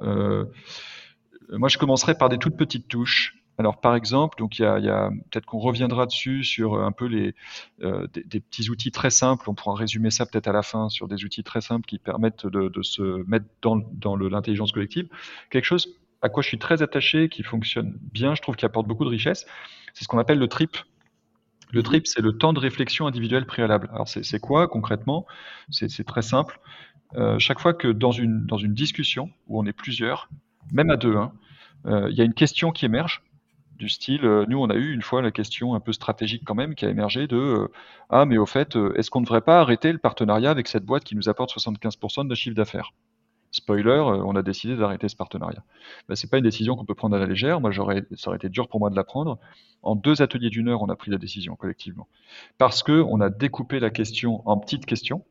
[1.52, 3.36] Moi, je commencerai par des toutes petites touches.
[3.58, 7.36] Alors par exemple, donc il y a, peut-être qu'on reviendra dessus sur un peu les
[7.82, 9.50] euh, des, petits outils très simples.
[9.50, 12.46] On pourra résumer ça peut-être à la fin sur des outils très simples qui permettent
[12.46, 15.08] de, se mettre dans, dans l'intelligence collective.
[15.50, 15.88] Quelque chose
[16.22, 19.10] à quoi je suis très attaché, qui fonctionne bien, je trouve qu'il apporte beaucoup de
[19.10, 19.46] richesse,
[19.94, 20.76] c'est ce qu'on appelle le TRIP.
[21.72, 23.90] Le TRIP, c'est le temps de réflexion individuelle préalable.
[23.94, 25.26] Alors c'est quoi concrètement?
[25.70, 26.60] C'est très simple.
[27.16, 30.30] Euh, chaque fois que dans une, dans une discussion où on est plusieurs,
[30.72, 31.32] même à deux, hein,
[31.86, 33.24] euh, il y a une question qui émerge
[33.78, 36.56] du style, euh, nous on a eu une fois la question un peu stratégique quand
[36.56, 37.68] même qui a émergé de euh,
[38.10, 41.04] ah mais au fait est-ce qu'on ne devrait pas arrêter le partenariat avec cette boîte
[41.04, 42.94] qui nous apporte 75% de chiffre d'affaires?
[43.52, 45.64] Spoiler, on a décidé d'arrêter ce partenariat.
[46.10, 47.62] Ben, c'est pas une décision qu'on peut prendre à la légère.
[47.62, 49.40] Moi, j'aurais, ça aurait été dur pour moi de la prendre.
[49.82, 52.10] En deux ateliers d'une heure, on a pris la décision collectivement
[52.58, 55.24] parce que on a découpé la question en petites questions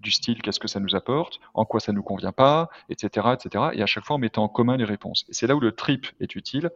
[0.00, 3.64] du style qu'est-ce que ça nous apporte, en quoi ça nous convient pas, etc., etc.
[3.74, 5.24] Et à chaque fois, en mettant en commun les réponses.
[5.28, 6.70] Et c'est là où le trip est utile,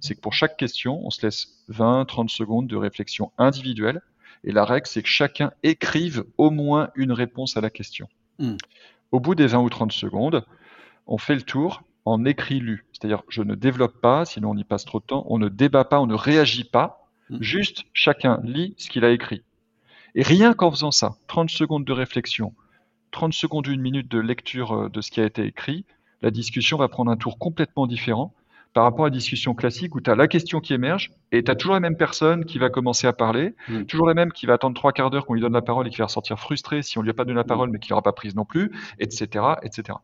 [0.00, 4.02] c'est que pour chaque question, on se laisse 20, 30 secondes de réflexion individuelle.
[4.44, 8.08] Et la règle, c'est que chacun écrive au moins une réponse à la question.
[8.38, 8.56] Hmm.
[9.10, 10.44] Au bout des 20 ou 30 secondes,
[11.06, 12.84] on fait le tour en écrit-lu.
[12.92, 15.84] C'est-à-dire, je ne développe pas, sinon on y passe trop de temps, on ne débat
[15.84, 17.38] pas, on ne réagit pas, hmm.
[17.40, 19.42] juste chacun lit ce qu'il a écrit.
[20.14, 22.54] Et rien qu'en faisant ça, 30 secondes de réflexion,
[23.10, 25.84] 30 secondes, une minute de lecture euh, de ce qui a été écrit,
[26.22, 28.34] la discussion va prendre un tour complètement différent
[28.76, 31.50] par rapport à la discussion classique où tu as la question qui émerge et tu
[31.50, 33.84] as toujours la même personne qui va commencer à parler, mm.
[33.84, 35.90] toujours la même qui va attendre trois quarts d'heure qu'on lui donne la parole et
[35.90, 37.46] qui va ressortir frustré si on lui a pas donné la mm.
[37.46, 39.44] parole mais qui n'aura pas prise non plus, etc.
[39.62, 39.96] etc.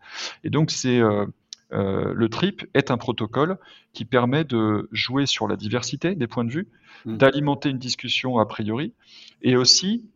[0.43, 1.27] Et donc c'est euh,
[1.75, 3.59] euh, le TRIP est un protocole
[3.93, 6.69] qui permet de jouer sur la diversité des points de vue,
[7.05, 7.19] mm.
[7.19, 8.95] d'alimenter une discussion a priori
[9.43, 10.07] et aussi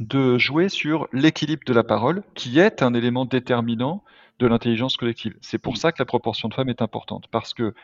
[0.00, 4.02] de jouer sur l'équilibre de la parole, qui est un élément déterminant
[4.38, 5.36] de l'intelligence collective.
[5.40, 7.74] C'est pour ça que la proportion de femmes est importante, parce que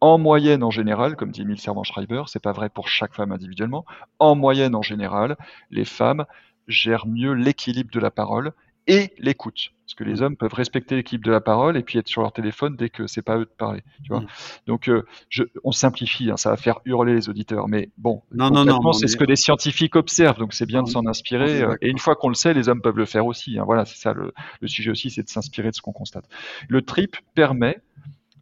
[0.00, 3.84] en moyenne, en général, comme dit Emile Servan-Schreiber, c'est pas vrai pour chaque femme individuellement.
[4.18, 5.36] En moyenne, en général,
[5.70, 6.24] les femmes
[6.68, 8.52] gèrent mieux l'équilibre de la parole
[8.86, 9.70] et l'écoute.
[9.84, 10.22] Parce que les mm.
[10.22, 13.06] hommes peuvent respecter l'équipe de la parole et puis être sur leur téléphone dès que
[13.06, 13.82] c'est pas eux de parler.
[14.04, 14.26] Tu vois mm.
[14.66, 18.50] Donc, euh, je, on simplifie, hein, ça va faire hurler les auditeurs, mais bon, non,
[18.50, 21.62] non, non, c'est ce que les scientifiques observent, donc c'est bien de s'en inspirer.
[21.62, 23.58] Euh, et une fois qu'on le sait, les hommes peuvent le faire aussi.
[23.58, 26.28] Hein, voilà, c'est ça le, le, sujet aussi, c'est de s'inspirer de ce qu'on constate.
[26.68, 27.80] Le trip permet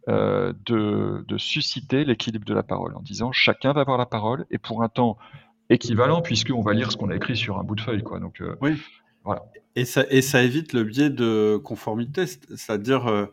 [0.07, 4.45] euh, de, de susciter l'équilibre de la parole en disant chacun va avoir la parole
[4.49, 5.17] et pour un temps
[5.69, 8.19] équivalent puisqu'on va lire ce qu'on a écrit sur un bout de feuille, quoi.
[8.19, 8.81] Donc, euh, oui.
[9.75, 13.25] Et ça, et ça évite le biais de conformité, c'est-à-dire euh,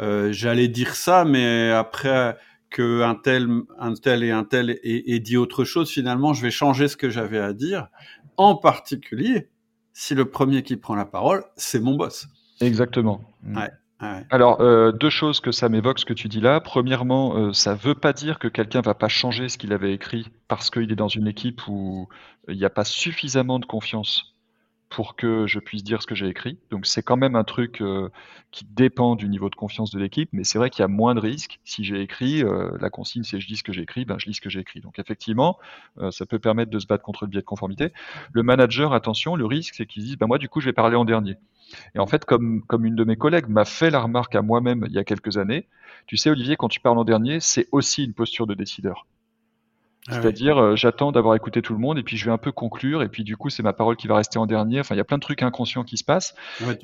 [0.00, 2.36] euh, j'allais dire ça, mais après
[2.70, 6.50] que un tel, un tel et un tel ait, dit autre chose, finalement, je vais
[6.50, 7.88] changer ce que j'avais à dire.
[8.38, 9.48] En particulier,
[9.92, 12.28] si le premier qui prend la parole, c'est mon boss.
[12.60, 13.20] Exactement.
[14.30, 16.60] Alors, euh, deux choses que ça m'évoque, ce que tu dis là.
[16.60, 20.28] Premièrement, ça ne veut pas dire que quelqu'un va pas changer ce qu'il avait écrit
[20.48, 22.08] parce qu'il est dans une équipe où
[22.48, 24.31] il n'y a pas suffisamment de confiance
[24.92, 26.58] pour que je puisse dire ce que j'ai écrit.
[26.70, 28.10] Donc c'est quand même un truc euh,
[28.50, 31.14] qui dépend du niveau de confiance de l'équipe, mais c'est vrai qu'il y a moins
[31.14, 31.60] de risques.
[31.64, 34.26] Si j'ai écrit, euh, la consigne c'est je dis ce que j'ai écrit, ben je
[34.26, 34.80] lis ce que j'ai écrit.
[34.80, 35.58] Donc effectivement,
[35.98, 37.92] euh, ça peut permettre de se battre contre le biais de conformité.
[38.32, 40.96] Le manager, attention, le risque c'est qu'il dise, ben moi du coup je vais parler
[40.96, 41.36] en dernier.
[41.94, 44.92] Et en fait, comme une de mes collègues m'a fait la remarque à moi-même il
[44.92, 45.68] y a quelques années,
[46.06, 49.06] tu sais Olivier, quand tu parles en dernier, c'est aussi une posture de décideur.
[50.08, 52.50] Ah C'est-à-dire, euh, j'attends d'avoir écouté tout le monde et puis je vais un peu
[52.50, 54.80] conclure et puis du coup, c'est ma parole qui va rester en dernier.
[54.80, 56.34] Enfin, il y a plein de trucs inconscients qui se passent.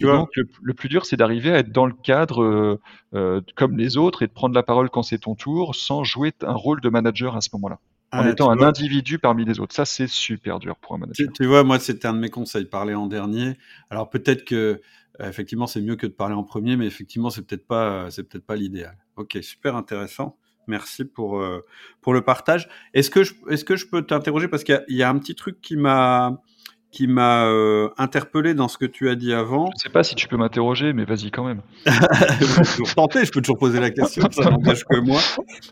[0.00, 0.28] donc,
[0.62, 2.80] le, plus dur, c'est d'arriver à être dans le cadre euh,
[3.14, 6.32] euh, comme les autres et de prendre la parole quand c'est ton tour sans jouer
[6.42, 7.80] un rôle de manager à ce moment-là.
[8.12, 9.74] En étant un individu parmi les autres.
[9.74, 11.26] Ça, c'est super dur pour un manager.
[11.34, 13.56] Tu, vois, moi, c'était un de mes conseils, parler en dernier.
[13.90, 14.80] Alors peut-être que,
[15.20, 18.46] effectivement, c'est mieux que de parler en premier, mais effectivement, c'est peut-être pas, c'est peut-être
[18.46, 18.96] pas l'idéal.
[19.16, 20.38] Ok, super intéressant.
[20.68, 21.64] Merci pour, euh,
[22.02, 22.68] pour le partage.
[22.94, 24.48] Est-ce que, je, est-ce que je peux t'interroger?
[24.48, 26.42] Parce qu'il y, a un petit truc qui m'a,
[26.90, 29.66] qui m'a euh, interpellé dans ce que tu as dit avant.
[29.66, 31.62] Je ne sais pas si tu peux m'interroger, mais vas-y quand même.
[31.86, 35.20] je peux toujours tenter, je peux toujours poser la question, ça n'engage que moi.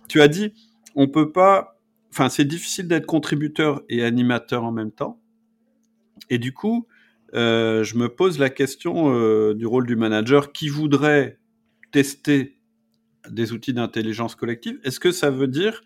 [0.09, 0.55] Tu as dit,
[0.95, 1.79] on peut pas,
[2.11, 5.21] enfin, c'est difficile d'être contributeur et animateur en même temps.
[6.31, 6.87] Et du coup,
[7.35, 11.39] euh, je me pose la question du rôle du manager qui voudrait
[11.93, 12.56] tester
[13.31, 15.83] des outils d'intelligence collective, est-ce que ça veut dire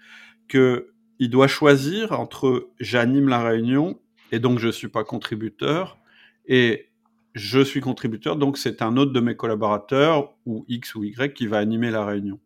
[0.48, 4.00] qu'il doit choisir entre j'anime la réunion
[4.33, 5.98] et donc je ne suis pas contributeur
[6.46, 6.88] et
[7.35, 11.46] je suis contributeur, donc c'est un autre de mes collaborateurs ou X ou Y qui
[11.46, 12.40] va animer la réunion?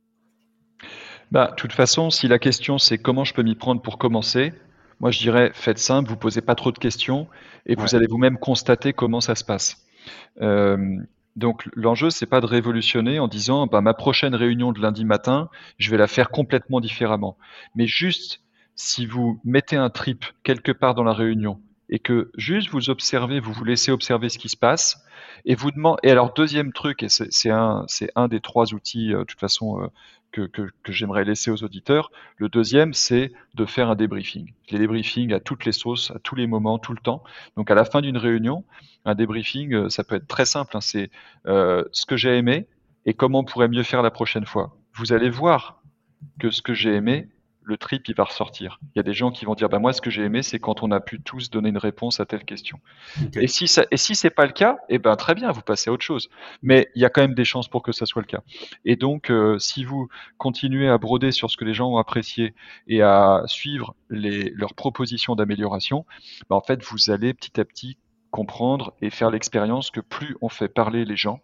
[1.30, 4.52] Bah, De toute façon, si la question c'est comment je peux m'y prendre pour commencer,
[5.00, 7.28] moi je dirais faites simple, vous posez pas trop de questions
[7.66, 9.86] et vous allez vous-même constater comment ça se passe.
[10.42, 10.98] Euh,
[11.36, 15.48] donc l'enjeu, c'est pas de révolutionner en disant bah, ma prochaine réunion de lundi matin,
[15.78, 17.36] je vais la faire complètement différemment.
[17.74, 18.40] Mais juste
[18.76, 23.40] si vous mettez un trip quelque part dans la réunion et que juste vous observez,
[23.40, 25.04] vous vous laissez observer ce qui se passe
[25.44, 26.00] et vous demandez.
[26.04, 29.82] Et alors deuxième truc, et c'est un, un des trois outils euh, de toute façon
[29.82, 29.86] euh,
[30.34, 32.10] que, j'aimerais laisser aux auditeurs.
[32.36, 34.52] Le deuxième, c'est de faire un débriefing.
[34.70, 37.22] Les débriefings à toutes les sauces, à tous les moments, tout le temps.
[37.56, 38.64] Donc à la fin d'une réunion,
[39.04, 40.76] un débriefing, euh, ça peut être très simple.
[40.76, 40.80] Hein.
[40.80, 41.10] c'est
[41.46, 42.66] euh, ce que j'ai aimé
[43.06, 44.76] et comment on pourrait mieux faire la prochaine fois.
[44.94, 45.82] Vous allez voir
[46.40, 47.28] que ce que j'ai aimé,
[47.64, 48.78] le trip, il va ressortir.
[48.94, 50.58] Il y a des gens qui vont dire, bah, moi, ce que j'ai aimé, c'est
[50.58, 52.78] quand on a pu tous donner une réponse à telle question.
[53.34, 55.90] Et si ça, et si c'est pas le cas, eh ben, très bien, vous passez
[55.90, 56.28] à autre chose.
[56.62, 58.42] Mais il y a quand même des chances pour que ça soit le cas.
[58.84, 62.54] Et donc, euh, si vous continuez à broder sur ce que les gens ont apprécié
[62.86, 66.04] et à suivre les, leurs propositions d'amélioration,
[66.48, 67.96] bah, en fait, vous allez petit à petit
[68.30, 71.40] comprendre et faire l'expérience que plus on fait parler les gens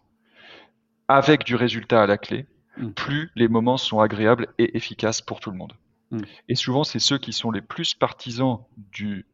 [1.07, 2.45] avec du résultat à la clé,
[2.77, 2.91] mm.
[2.91, 5.73] plus les moments sont agréables et efficaces pour tout le monde.
[6.11, 6.21] Mm.
[6.49, 8.59] Et souvent, c'est ceux qui sont les plus partisans
[8.91, 9.25] du,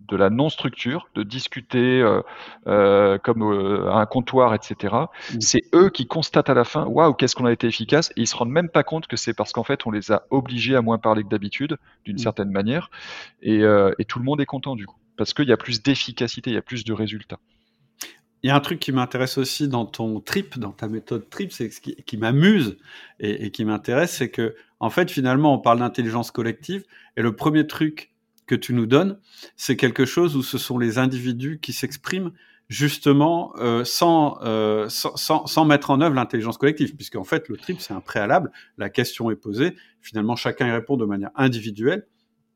[0.00, 2.22] de la non-structure, de discuter euh,
[2.66, 4.94] euh, comme euh, à un comptoir, etc.
[5.34, 5.40] Mm.
[5.40, 8.26] C'est eux qui constatent à la fin, waouh, qu'est-ce qu'on a été efficace, et ils
[8.26, 10.82] se rendent même pas compte que c'est parce qu'en fait, on les a obligés à
[10.82, 12.90] moins parler que d'habitude, d'une certaine manière,
[13.42, 13.60] et,
[13.98, 16.54] et tout le monde est content du coup parce qu'il y a plus d'efficacité, il
[16.54, 17.38] y a plus de résultats.
[18.46, 21.50] Il y a un truc qui m'intéresse aussi dans ton trip, dans ta méthode trip,
[21.50, 22.76] c'est ce qui, m'amuse
[23.18, 26.84] et, qui m'intéresse, c'est que en fait finalement on parle d'intelligence collective
[27.16, 28.12] et le premier truc
[28.46, 29.18] que tu nous donnes,
[29.56, 32.30] c'est quelque chose où ce sont les individus qui s'expriment
[32.68, 37.56] justement euh, sans, euh, sans, sans, sans, mettre en œuvre l'intelligence collective, puisqu'en fait le
[37.56, 42.06] trip c'est un préalable, la question est posée, finalement chacun y répond de manière individuelle,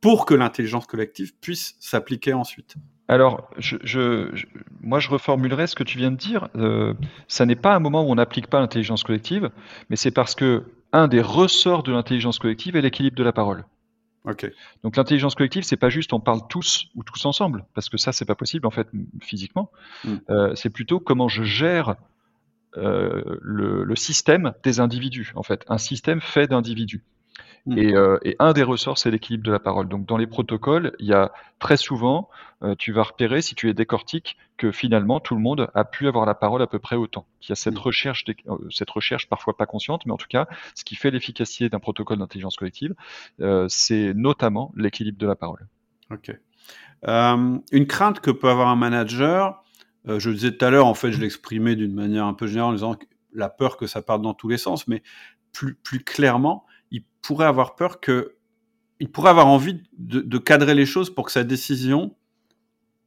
[0.01, 2.77] pour que l'intelligence collective puisse s'appliquer ensuite
[3.09, 4.31] alors, je,
[4.81, 6.49] moi, je reformulerai ce que tu viens de dire.
[6.55, 6.95] Euh,
[7.27, 9.51] ça n'est pas un moment où on n'applique pas l'intelligence collective,
[9.89, 13.65] mais c'est parce que un des ressorts de l'intelligence collective est l'équilibre de la parole.
[14.85, 18.13] Donc l'intelligence collective, c'est pas juste on parle tous ou tous ensemble, parce que ça
[18.13, 18.89] c'est pas possible en fait
[19.21, 19.71] physiquement.
[20.05, 20.15] Mm.
[20.29, 21.97] Euh, c'est plutôt comment je gère
[22.77, 27.03] euh, le, le, système des individus en fait, un système fait d'individus.
[27.67, 27.79] Mm.
[27.79, 29.89] Euh, et, un des ressorts, c'est l'équilibre de la parole.
[29.89, 32.29] Donc dans les protocoles, il y a très souvent,
[32.63, 36.09] euh, tu vas repérer, si tu es décortique, que finalement tout le monde a pu
[36.09, 37.27] avoir la parole à peu près autant.
[37.43, 37.79] Il y a cette mm.
[37.79, 41.69] recherche, euh, cette recherche parfois pas consciente, mais en tout cas, ce qui fait l'efficacité
[41.69, 42.95] d'un protocole d'intelligence collective,
[43.69, 45.67] c'est notamment l'équilibre de la parole.
[46.11, 46.33] Ok.
[47.07, 49.63] une crainte que peut avoir un manager,
[50.07, 52.71] je le disais tout à l'heure, en fait, je l'exprimais d'une manière un peu générale
[52.71, 52.97] en disant
[53.33, 55.03] la peur que ça parte dans tous les sens, mais
[55.53, 58.37] plus, plus clairement, il pourrait avoir peur que,
[58.99, 62.17] il pourrait avoir envie de, cadrer les choses pour que sa décision,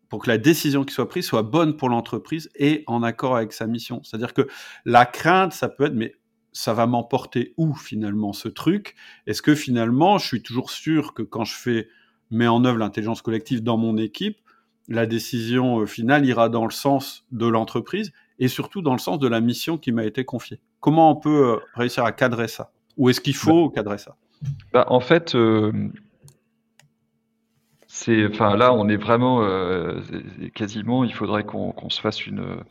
[0.09, 3.53] pour que la décision qui soit prise soit bonne pour l'entreprise et en accord avec
[3.53, 4.01] sa mission.
[4.03, 4.47] C'est-à-dire que
[4.85, 6.15] la crainte, ça peut être, mais
[6.51, 8.95] ça va m'emporter où finalement ce truc?
[9.27, 11.87] Est-ce que finalement, je suis toujours sûr que quand je fais
[12.31, 14.37] mets en œuvre l'intelligence collective dans mon équipe,
[14.87, 19.19] la décision euh, finale ira dans le sens de l'entreprise et surtout dans le sens
[19.19, 20.59] de la mission qui m'a été confiée?
[20.79, 22.72] Comment on peut euh, réussir à cadrer ça?
[22.97, 24.15] Ou est-ce qu'il faut cadrer ça?
[24.71, 25.71] Bah, En fait, euh,
[28.07, 29.99] là, on est vraiment euh,
[30.53, 31.03] quasiment.
[31.03, 32.63] Il faudrait qu'on se fasse une.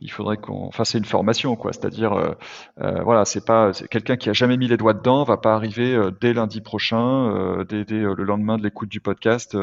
[0.00, 1.72] Il faudrait qu'on fasse une formation, quoi.
[1.72, 5.54] C'est-à-dire, euh, voilà, c'est pas quelqu'un qui a jamais mis les doigts dedans, va pas
[5.56, 9.58] arriver dès lundi prochain, dès, le lendemain de l'écoute du podcast,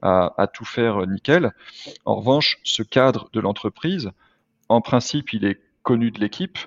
[0.00, 1.50] à, à, tout faire nickel.
[2.04, 4.12] En revanche, ce cadre de l'entreprise,
[4.68, 6.58] en principe, il est connu de l'équipe.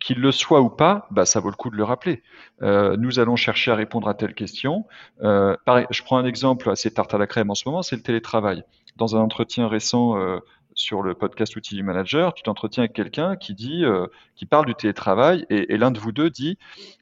[0.00, 2.22] Qu'il le soit ou pas, bah, ça vaut le coup de le rappeler.
[2.62, 4.86] Euh, nous allons chercher à répondre à telle question.
[5.22, 5.56] Euh,
[5.90, 8.64] je prends un exemple assez tarte à la crème en ce moment, c'est le télétravail.
[8.96, 10.40] Dans un entretien récent euh,
[10.78, 14.64] sur le podcast Outil du Manager, tu t'entretiens avec quelqu'un qui dit, euh, qui parle
[14.64, 16.56] du télétravail, et, l'un de vous deux dit,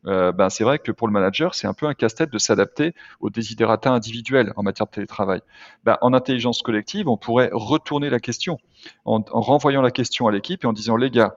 [0.06, 2.94] euh, ben c'est vrai que pour le manager, c'est un peu un casse-tête de s'adapter
[3.20, 5.40] aux désidératas individuels en matière de télétravail.
[5.84, 8.58] Ben, en intelligence collective, on pourrait retourner la question
[9.04, 11.36] en, renvoyant la question à l'équipe et en disant, les gars,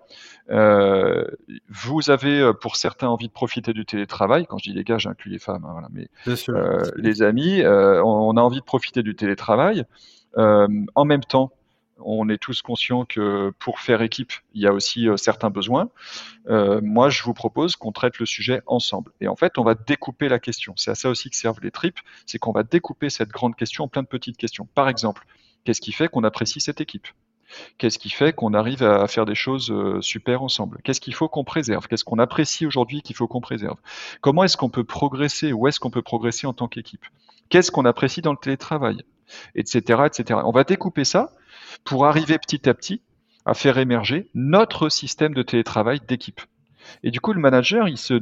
[0.50, 1.26] euh,
[1.68, 4.46] vous avez pour certains envie de profiter du télétravail.
[4.48, 6.08] Quand je dis les gars, j'inclus les femmes, hein, voilà, mais
[6.96, 9.84] les amis, on, a envie de profiter du télétravail.
[10.38, 11.52] en même temps,
[12.04, 15.90] on est tous conscients que pour faire équipe, il y a aussi euh, certains besoins.
[16.50, 19.12] Euh, moi, je vous propose qu'on traite le sujet ensemble.
[19.22, 20.74] Et en fait, on va découper la question.
[20.76, 23.86] C'est à ça aussi que servent les tripes, c'est qu'on va découper cette grande question
[23.86, 24.68] en plein de petites questions.
[24.76, 25.26] Par exemple,
[25.64, 27.08] qu'est-ce qui fait qu'on apprécie cette équipe?
[27.78, 30.80] Qu'est-ce qui fait qu'on arrive à faire des choses euh, super ensemble?
[30.84, 31.88] Qu'est-ce qu'il faut qu'on préserve?
[31.88, 33.78] Qu'est-ce qu'on apprécie aujourd'hui qu'il faut qu'on préserve?
[34.22, 35.52] Comment est-ce qu'on peut progresser?
[35.52, 37.06] Où est-ce qu'on peut progresser en tant qu'équipe?
[37.50, 39.04] Qu'est-ce qu'on apprécie dans le télétravail?
[39.56, 39.80] Etc.
[40.06, 40.40] etc.
[40.44, 41.32] On va découper ça
[41.84, 43.02] pour arriver petit à petit
[43.46, 46.42] à faire émerger notre système de télétravail d'équipe.
[47.04, 48.20] Et du coup, le manager, il se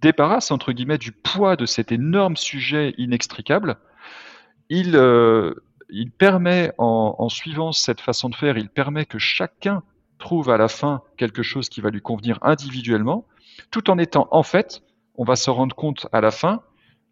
[0.00, 3.78] débarrasse, entre guillemets, du poids de cet énorme sujet inextricable.
[4.68, 5.54] Il, euh,
[5.90, 9.82] il permet, en, en, suivant cette façon de faire, il permet que chacun
[10.18, 13.26] trouve à la fin quelque chose qui va lui convenir individuellement,
[13.70, 14.82] tout en étant, en fait,
[15.16, 16.62] on va se rendre compte à la fin,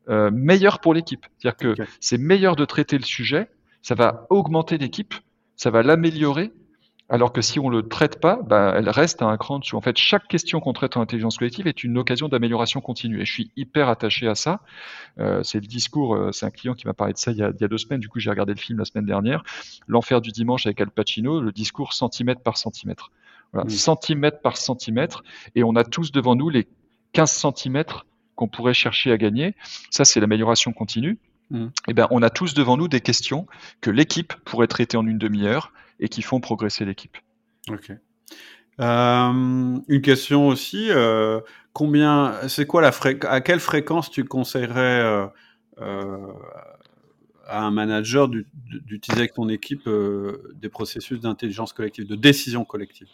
[0.09, 1.27] euh, meilleur pour l'équipe.
[1.39, 3.49] C'est-à-dire que c'est meilleur de traiter le sujet,
[3.83, 5.15] ça va augmenter l'équipe,
[5.57, 6.53] ça va l'améliorer.
[7.11, 9.75] Alors que si on le traite pas, bah, elle reste à un cran dessus.
[9.75, 13.23] En fait, chaque question qu'on traite en intelligence collective est une occasion d'amélioration continue.
[13.23, 14.61] Et je suis hyper attaché à ça.
[15.19, 17.43] Euh, c'est le discours, euh, c'est un client qui m'a parlé de ça il y,
[17.43, 18.01] a, il y a deux semaines.
[18.01, 19.43] Du coup, j'ai regardé le film la semaine dernière.
[19.87, 23.11] L'enfer du dimanche avec Al Pacino, le discours centimètre par centimètre.
[23.55, 25.23] Voilà, centimètre par centimètre.
[25.55, 26.69] Et on a tous devant nous les
[27.13, 28.05] 15 centimètres
[28.39, 29.57] qu'on pourrait chercher à gagner.
[29.91, 31.19] Ça, c'est l'amélioration continue.
[31.51, 31.67] Mm.
[31.89, 33.47] Eh ben, on a tous devant nous des questions
[33.81, 37.19] que l'équipe pourrait traiter en une demi-heure et qui font progresser l'équipe.
[37.69, 37.91] Ok.
[38.81, 41.41] Euh, une question aussi, euh,
[41.73, 42.93] combien, c'est quoi la
[43.29, 45.27] à quelle fréquence tu conseillerais
[45.81, 46.17] euh,
[47.45, 49.89] à un manager d'utiliser avec ton équipe
[50.55, 53.09] des processus d'intelligence collective, de décision collective?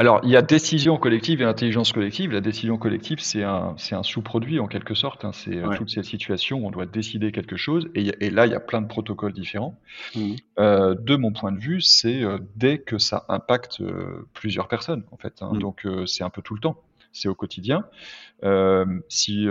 [0.00, 2.32] Alors, il y a décision collective et intelligence collective.
[2.32, 5.26] La décision collective, c'est un, un sous-produit en quelque sorte.
[5.26, 5.32] Hein.
[5.34, 7.86] C'est euh, toute cette situation où on doit décider quelque chose.
[7.94, 9.78] Et, là, il y a plein de protocoles différents.
[10.14, 10.36] Mmh.
[10.58, 13.82] Euh, de mon point de vue, c'est euh, dès que ça impacte
[14.32, 15.42] plusieurs personnes, en fait.
[15.42, 15.50] Hein.
[15.52, 15.58] Mmh.
[15.58, 16.80] Donc, c'est un peu tout le temps.
[17.12, 17.84] C'est au quotidien.
[19.10, 19.46] si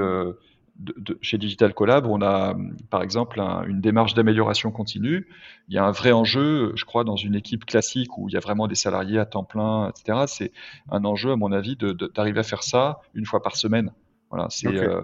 [1.22, 2.56] chez Digital Collab, on a
[2.90, 5.28] par exemple une démarche d'amélioration continue.
[5.68, 8.38] Il y a un vrai enjeu, je crois, dans une équipe classique où il y
[8.38, 10.24] a vraiment des salariés à temps plein, etc.
[10.28, 10.52] C'est
[10.90, 11.78] un enjeu, à mon avis,
[12.16, 13.92] d'arriver à faire ça une fois par semaine.
[14.30, 15.02] Voilà, c'est euh,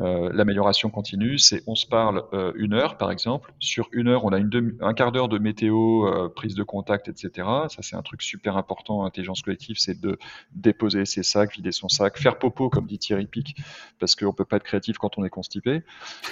[0.00, 3.52] Euh, l'amélioration continue, c'est on se parle euh, une heure par exemple.
[3.60, 7.08] Sur une heure, on a une un quart d'heure de météo, euh, prise de contact,
[7.08, 7.46] etc.
[7.68, 9.04] Ça c'est un truc super important.
[9.04, 10.18] Intelligence collective, c'est de
[10.52, 13.56] déposer ses sacs, vider son sac, faire popo comme dit Thierry Pic,
[14.00, 15.82] parce qu'on peut pas être créatif quand on est constipé.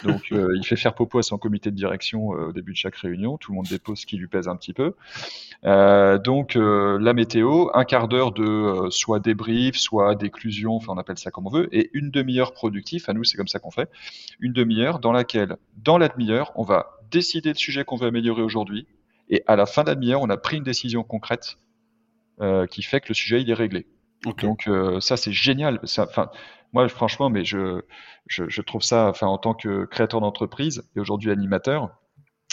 [0.02, 3.38] Donc il fait faire popo à son comité de direction au début de chaque réunion.
[3.38, 4.94] Tout le monde dépose ce qui lui pèse un petit peu.
[5.62, 11.30] donc la météo, un quart d'heure de soit débrief, soit d'éclusion, enfin on appelle ça
[11.30, 13.08] comme on veut, et une demi-heure productif.
[13.08, 13.90] À nous c'est comme ça qu'on fait,
[14.38, 18.42] une demi-heure dans laquelle, dans la demi-heure, on va décider le sujet qu'on veut améliorer
[18.42, 18.86] aujourd'hui,
[19.28, 21.58] et à la fin de la demi-heure, on a pris une décision concrète
[22.40, 23.86] euh, qui fait que le sujet il est réglé.
[24.38, 25.80] Donc euh, ça c'est génial.
[25.82, 26.30] Enfin,
[26.72, 27.82] moi franchement, mais je,
[28.28, 31.90] je, je trouve ça, enfin en tant que créateur d'entreprise et aujourd'hui animateur,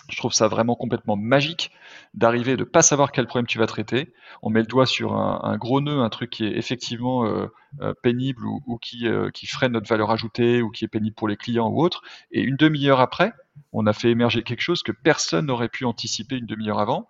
[0.09, 1.71] je trouve ça vraiment complètement magique
[2.13, 4.13] d'arriver, de pas savoir quel problème tu vas traiter.
[4.41, 7.47] On met le doigt sur un, gros nœud, un truc qui est effectivement euh,
[7.81, 11.37] euh, pénible ou, euh, qui freine notre valeur ajoutée ou qui est pénible pour les
[11.37, 12.01] clients ou autre.
[12.31, 13.33] Et une demi-heure après,
[13.73, 17.07] on a fait émerger quelque chose que personne n'aurait pu anticiper une demi-heure avant.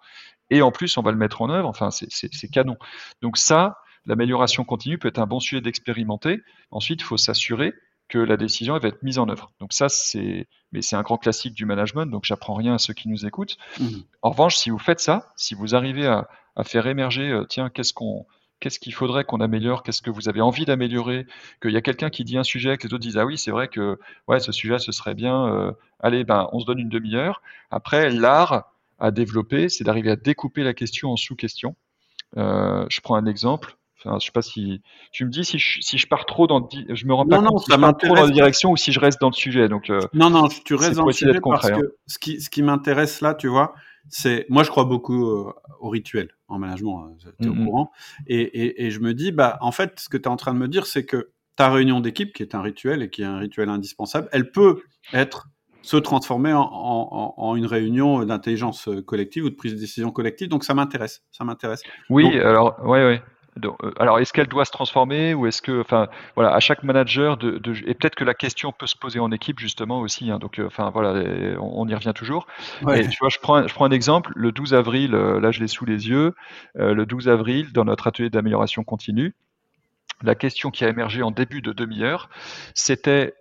[0.50, 1.70] Et en plus, on va le mettre en œuvre.
[1.70, 2.78] Enfin, c'est canon.
[3.22, 6.42] Donc ça, l'amélioration continue peut être un bon sujet d'expérimenter.
[6.72, 7.74] Ensuite, il faut s'assurer
[8.10, 9.52] que la décision elle va être mise en œuvre.
[9.60, 12.94] Donc ça, c'est, mais c'est un grand classique du management, donc j'apprends rien à ceux
[12.94, 13.58] qui nous écoutent.
[13.80, 13.86] Mmh.
[14.22, 16.28] En revanche, si vous faites ça, si vous arrivez à,
[16.66, 18.26] faire émerger, euh, tiens, qu'est-ce qu'on,
[18.60, 21.26] qu'est-ce qu'il faudrait qu'on améliore, qu'est-ce que vous avez envie d'améliorer,
[21.62, 23.52] qu'il y a quelqu'un qui dit un sujet, que les autres disent ah oui, c'est
[23.52, 23.98] vrai que
[24.28, 25.48] ouais, ce sujet, ce serait bien.
[25.48, 27.42] Euh, allez, ben, on se donne une demi-heure.
[27.72, 31.76] Après, l'art à développer, c'est d'arriver à découper la question en sous-questions.
[32.38, 33.78] Euh, je prends un exemple.
[34.04, 34.82] Enfin, je sais pas si
[35.12, 37.60] tu me dis si je, si je pars trop dans je me rends pas compte
[37.60, 39.68] si je pars trop dans la direction ou si je reste dans le sujet.
[39.68, 42.64] Donc euh, non non, tu restes dans le sujet parce que ce qui ce qui
[42.64, 43.74] m'intéresse là, tu vois,
[44.08, 47.66] c'est moi je crois beaucoup euh, au rituel en management, hein, tu es au mm-hmm.
[47.66, 47.92] courant
[48.28, 50.54] et, et, et, je me dis bah en fait ce que tu es en train
[50.54, 53.26] de me dire c'est que ta réunion d'équipe qui est un rituel et qui est
[53.26, 54.82] un rituel indispensable, elle peut
[55.12, 55.50] être
[55.82, 60.48] se transformer en, en, en une réunion d'intelligence collective ou de prise de décision collective.
[60.48, 61.84] Donc ça m'intéresse, ça m'intéresse.
[62.10, 63.22] Oui, alors ouais ouais.
[63.58, 67.38] Euh, alors, est-ce qu'elle doit se transformer ou est-ce que, enfin, voilà, à chaque manager
[67.38, 70.32] de, de et peut-être que la question peut se poser en équipe justement aussi.
[70.32, 71.24] Hein, donc, euh, enfin, voilà,
[71.60, 72.48] on, y revient toujours.
[72.94, 74.32] Et tu vois, je prends, je prends un exemple.
[74.36, 76.36] Le 12 avril, euh, là, je l'ai sous les yeux.
[76.76, 79.34] le 12 avril, dans notre atelier d'amélioration continue,
[80.22, 82.30] la question qui a émergé en début de demi-heure,
[82.74, 83.34] c'était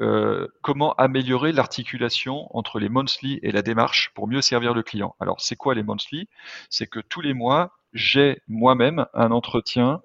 [0.62, 5.16] comment améliorer l'articulation entre les monthly et la démarche pour mieux servir le client.
[5.18, 6.28] Alors, c'est quoi les monthly?
[6.70, 10.02] C'est que tous les mois, j'ai moi-même un entretien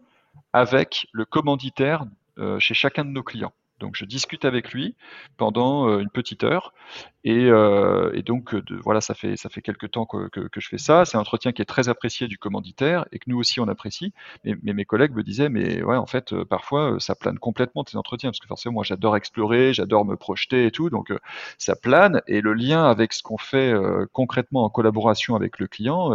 [0.53, 2.05] avec le commanditaire
[2.37, 3.53] euh, chez chacun de nos clients.
[3.83, 4.95] Donc je discute avec lui
[5.35, 6.73] pendant euh, une petite heure.
[7.25, 10.67] Et, euh, et donc de, voilà ça fait ça fait quelques temps que, que, je
[10.67, 11.05] fais ça.
[11.05, 14.13] C'est un entretien qui est très apprécié du commanditaire et que nous aussi on apprécie.
[14.43, 18.29] Mais, mes collègues me disaient mais ouais en fait parfois ça plane complètement tes entretiens.
[18.29, 20.89] Parce que forcément moi j'adore explorer, j'adore me projeter et tout.
[20.89, 21.13] Donc
[21.57, 22.21] ça plane.
[22.27, 23.73] Et le lien avec ce qu'on fait
[24.13, 26.13] concrètement en collaboration avec le client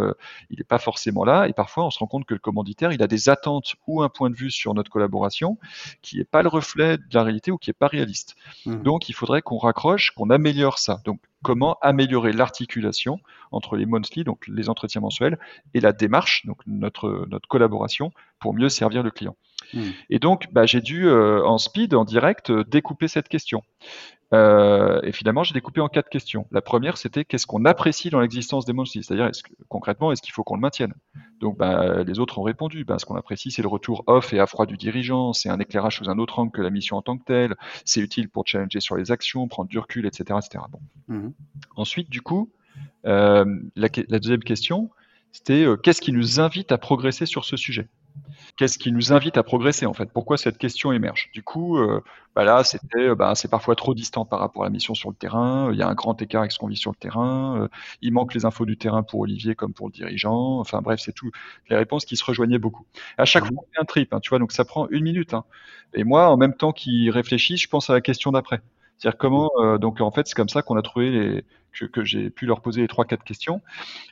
[0.49, 1.47] il n'est pas forcément là.
[1.47, 4.09] Et parfois on se rend compte que le commanditaire il a des attentes ou un
[4.09, 5.57] point de vue sur notre collaboration
[6.01, 8.35] qui n'est pas le reflet de la réalité ou qui est pas réaliste.
[8.65, 8.81] Mmh.
[8.83, 11.01] Donc il faudrait qu'on raccroche, qu'on améliore ça.
[11.05, 13.19] Donc comment améliorer l'articulation
[13.51, 15.39] entre les monthly, donc les entretiens mensuels,
[15.73, 19.35] et la démarche, donc notre, notre collaboration, pour mieux servir le client.
[19.73, 19.81] Mmh.
[20.09, 23.61] Et donc, bah, j'ai dû euh, en speed, en direct, euh, découper cette question.
[24.31, 26.45] Euh, et finalement, j'ai découpé en quatre questions.
[26.51, 29.31] La première, c'était qu'est-ce qu'on apprécie dans l'existence des monthly C'est-à-dire,
[29.69, 30.93] concrètement, est-ce qu'il faut qu'on le maintienne?
[31.39, 32.83] Donc, bah, les autres ont répondu.
[32.85, 35.59] Bah, ce qu'on apprécie, c'est le retour off et à froid du dirigeant, c'est un
[35.59, 38.45] éclairage sous un autre angle que la mission en tant que telle, c'est utile pour
[38.45, 40.39] challenger sur les actions, prendre du recul, etc.
[40.43, 40.63] etc.
[40.71, 40.79] Bon.
[41.07, 41.31] Mmh.
[41.75, 42.51] Ensuite, du coup,
[43.03, 44.91] la, la, deuxième question,
[45.31, 47.87] c'était qu'est-ce qui nous invite à progresser sur ce sujet?
[48.57, 50.11] Qu'est-ce qui nous invite à progresser en fait?
[50.11, 51.29] Pourquoi cette question émerge?
[51.33, 52.01] Du coup, euh,
[52.35, 55.09] bah là, c'était, euh, bah, c'est parfois trop distant par rapport à la mission sur
[55.09, 55.71] le terrain.
[55.71, 57.61] Il y a un grand écart avec ce qu'on vit sur le terrain.
[57.61, 57.67] Euh,
[58.01, 60.59] il manque les infos du terrain pour Olivier comme pour le dirigeant.
[60.59, 61.31] Enfin bref, c'est tout.
[61.69, 62.85] Les réponses qui se rejoignaient beaucoup.
[63.17, 64.39] À chaque fois, on fait un trip, hein, tu vois.
[64.39, 65.33] Donc ça prend une minute.
[65.33, 65.45] Hein.
[65.93, 68.61] Et moi, en même temps qu'il réfléchit, je pense à la question d'après.
[68.99, 72.29] C'est-à-dire comment, euh, donc en fait, c'est comme ça qu'on a trouvé les, que, j'ai
[72.29, 73.61] pu leur poser les trois, quatre questions.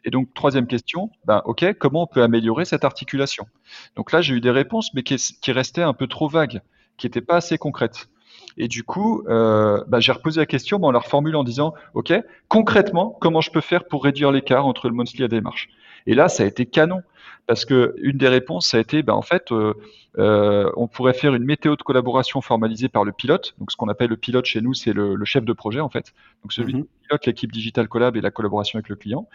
[0.06, 3.48] Et donc, troisième question, ben, ok, comment on peut améliorer cette articulation?
[3.96, 6.62] Donc là, j'ai eu des réponses, mais qui, restaient un peu trop vagues,
[6.98, 8.10] qui n'étaient pas assez concrètes.
[8.58, 11.74] Et du coup, euh, ben, j'ai reposé la question ben, en la reformulant en disant,
[11.94, 12.14] ok,
[12.48, 15.70] concrètement, comment je peux faire pour réduire l'écart entre le monthly et la démarche?
[16.06, 17.02] Et là, ça a été canon
[17.48, 19.74] Parce que une des réponses, ça a été, ben, en fait, euh,
[20.18, 23.56] euh, on pourrait faire une météo de collaboration formalisée par le pilote.
[23.60, 26.14] Donc, ce qu'on appelle le pilote chez nous, c'est le, chef de projet, en fait.
[26.44, 26.84] Donc, celui mhm.
[26.84, 29.30] qui pilote l'équipe Digital Collab et la collaboration avec le client.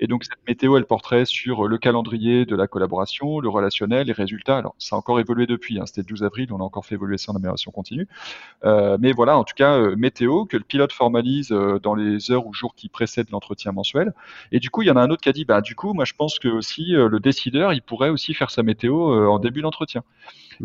[0.00, 4.12] Et donc, cette météo, elle porterait sur le calendrier de la collaboration, le relationnel, les
[4.12, 4.58] résultats.
[4.58, 5.78] Alors, ça a encore évolué depuis.
[5.78, 5.84] Hein.
[5.86, 8.06] C'était le 12 avril, on a encore fait évoluer ça en amélioration continue.
[8.64, 12.54] Euh, mais voilà, en tout cas, météo que le pilote formalise dans les heures ou
[12.54, 14.14] jours qui précèdent l'entretien mensuel.
[14.52, 15.92] Et du coup, il y en a un autre qui a dit, bah, du coup,
[15.94, 19.62] moi, je pense que aussi le décideur, il pourrait aussi faire sa météo en début
[19.62, 20.02] d'entretien.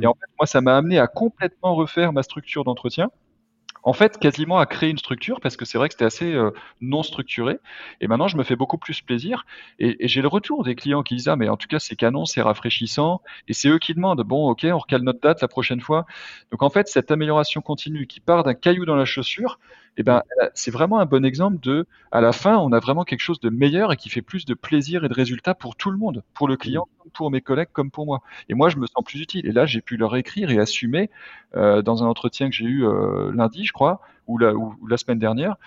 [0.01, 3.09] Et en fait, moi, ça m'a amené à complètement refaire ma structure d'entretien
[3.83, 6.51] en fait, quasiment à créer une structure, parce que c'est vrai que c'était assez euh,
[6.79, 7.59] non structuré.
[7.99, 9.45] Et maintenant, je me fais beaucoup plus plaisir.
[9.77, 12.23] Et, j'ai le retour des clients qui disent Ah, mais en tout cas, c'est canon,
[12.23, 13.21] c'est rafraîchissant.
[13.49, 16.05] Et c'est eux qui demandent Bon, OK, on recale notre date la prochaine fois.
[16.51, 19.59] Donc, en fait, cette amélioration continue qui part d'un caillou dans la chaussure,
[19.97, 20.23] eh ben,
[20.53, 23.49] c'est vraiment un bon exemple de, à la fin, on a vraiment quelque chose de
[23.49, 26.47] meilleur et qui fait plus de plaisir et de résultats pour tout le monde, pour
[26.47, 28.21] le client, pour mes collègues, comme pour moi.
[28.49, 29.45] Et moi, je me sens plus utile.
[29.45, 31.09] Et là, j'ai pu leur écrire et assumer
[31.55, 34.97] euh, dans un entretien que j'ai eu euh, lundi, je crois, ou la, ou, la
[34.97, 35.57] semaine dernière,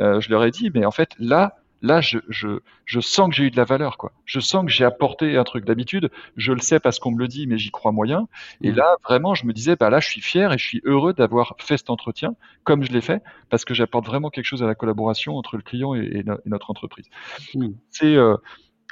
[0.00, 3.34] euh, je leur ai dit, mais en fait, là, là, je, je, je sens que
[3.34, 4.12] j'ai eu de la valeur, quoi.
[4.24, 5.64] Je sens que j'ai apporté un truc.
[5.64, 8.28] D'habitude, je le sais parce qu'on me le dit, mais j'y crois moyen.
[8.62, 8.76] Et mmh.
[8.76, 11.54] là, vraiment, je me disais, bah là, je suis fier et je suis heureux d'avoir
[11.58, 14.74] fait cet entretien comme je l'ai fait parce que j'apporte vraiment quelque chose à la
[14.74, 17.06] collaboration entre le client et, notre entreprise.
[17.54, 17.68] Mmh.
[17.90, 18.36] C'est euh,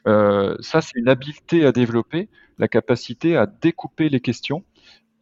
[0.06, 2.28] euh, ça, c'est une habileté à développer,
[2.58, 4.64] la capacité à découper les questions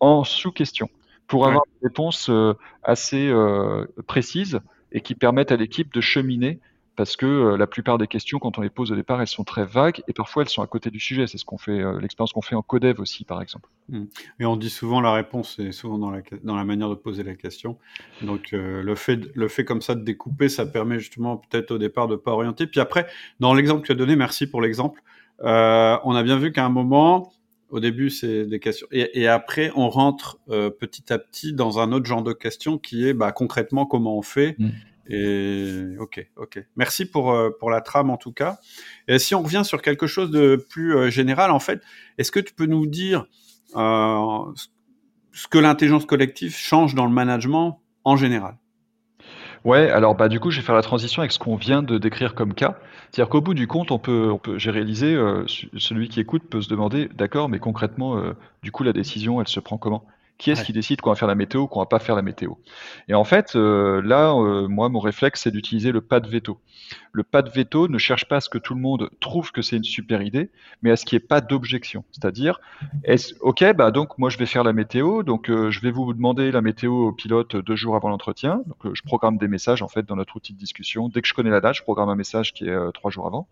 [0.01, 0.89] en sous-questions
[1.29, 4.61] pour avoir une réponse euh, assez euh, précise
[4.91, 6.61] et qui permettent à l'équipe de cheminer
[6.95, 9.45] parce que euh, la plupart des questions, quand on les pose au départ, elles sont
[9.45, 11.27] très vagues et parfois elles sont à côté du sujet.
[11.27, 13.69] C'est ce qu'on fait, euh, l'expérience qu'on fait en codev aussi, par exemple.
[13.89, 14.05] Hmm.
[14.41, 17.23] Et on dit souvent la réponse est souvent dans la, dans la manière de poser
[17.23, 17.79] la question.
[18.21, 21.79] Donc euh, le fait le fait comme ça de découper, ça permet justement peut-être au
[21.79, 22.67] départ de pas orienter.
[22.67, 23.07] Puis après,
[23.41, 25.03] dans l'exemple que tu as donné, merci pour l'exemple.
[25.41, 25.45] on
[26.15, 27.33] a bien vu qu'à un moment,
[27.71, 28.87] au début, c'est des questions.
[28.93, 30.39] Et, et, après, on rentre
[30.79, 34.23] petit à petit dans un autre genre de questions qui est bah, concrètement comment on
[34.23, 34.57] fait.
[34.59, 34.69] Hmm.
[35.09, 36.65] Ok, ok.
[36.77, 38.59] Merci pour euh, pour la trame en tout cas.
[39.19, 41.83] Si on revient sur quelque chose de plus euh, général, en fait,
[42.19, 43.27] est-ce que tu peux nous dire
[43.77, 44.53] euh,
[45.33, 48.57] ce que l'intelligence collective change dans le management en général?
[49.65, 51.99] Ouais, alors bah du coup, je vais faire la transition avec ce qu'on vient de
[51.99, 52.79] décrire comme cas.
[53.11, 57.09] C'est-à-dire qu'au bout du compte, on peut, j'ai réalisé, celui qui écoute peut se demander,
[57.15, 58.21] d'accord, mais concrètement,
[58.65, 60.05] du coup, la décision, elle se prend comment?
[60.43, 62.23] Qui est-ce qui décide qu'on va faire la météo ou qu'on va pas faire la
[62.23, 62.55] météo
[63.09, 66.59] Et en fait, euh, là, euh, moi, mon réflexe, c'est d'utiliser le pas de veto.
[67.13, 69.63] Le pas de veto ne cherche pas à ce que tout le monde trouve que
[69.63, 70.51] c'est une super idée,
[70.83, 72.05] mais à ce qu'il n'y ait pas d'objection.
[72.11, 72.61] C'est-à-dire,
[73.05, 76.13] est ok, bah donc moi je vais faire la météo, donc euh, je vais vous
[76.13, 78.63] demander la météo au pilote deux jours avant l'entretien.
[78.67, 81.09] Donc je programme des messages en fait dans notre outil de discussion.
[81.09, 83.47] Dès que je connais la date, je programme un message qui est trois jours avant,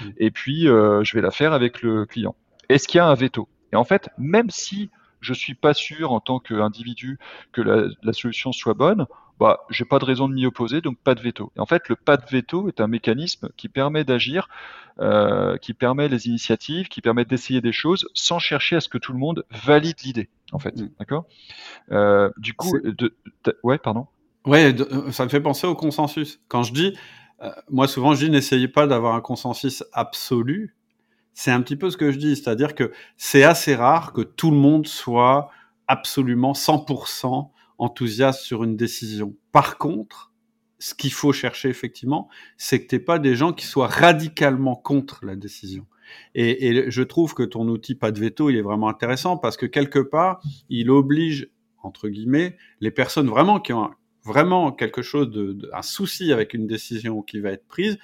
[0.00, 0.04] mmh.
[0.18, 2.36] et puis je vais la faire avec le client.
[2.68, 3.48] Est-ce qu'il y a un veto?
[3.72, 4.90] Et en fait, même si
[5.26, 7.18] je suis pas sûr en tant qu'individu
[7.52, 9.06] que la, solution soit bonne,
[9.40, 11.52] bah, j'ai pas de raison de m'y opposer, donc pas de veto.
[11.56, 14.48] Et en fait, le pas de veto est un mécanisme qui permet d'agir,
[15.00, 18.98] euh, qui permet les initiatives, qui permet d'essayer des choses sans chercher à ce que
[18.98, 20.30] tout le monde valide l'idée.
[20.52, 21.26] En fait, d'accord?
[21.90, 23.14] Euh, du coup, de,
[23.62, 24.06] ouais, pardon.
[24.46, 24.74] Ouais,
[25.10, 26.40] ça me fait penser au consensus.
[26.46, 26.96] Quand je dis,
[27.42, 30.76] euh, moi souvent je dis, n'essayez pas d'avoir un consensus absolu,
[31.36, 34.50] c'est un petit peu ce que je dis, c'est-à-dire que c'est assez rare que tout
[34.50, 35.50] le monde soit
[35.86, 39.36] absolument 100% enthousiaste sur une décision.
[39.52, 40.32] Par contre,
[40.78, 45.26] ce qu'il faut chercher effectivement, c'est que t'es pas des gens qui soient radicalement contre
[45.26, 45.86] la décision.
[46.34, 49.58] Et, et, je trouve que ton outil pas de veto, il est vraiment intéressant parce
[49.58, 51.50] que quelque part, il oblige
[51.82, 53.90] entre guillemets les personnes vraiment qui ont
[54.24, 57.98] vraiment quelque chose de un souci avec une décision qui va être prise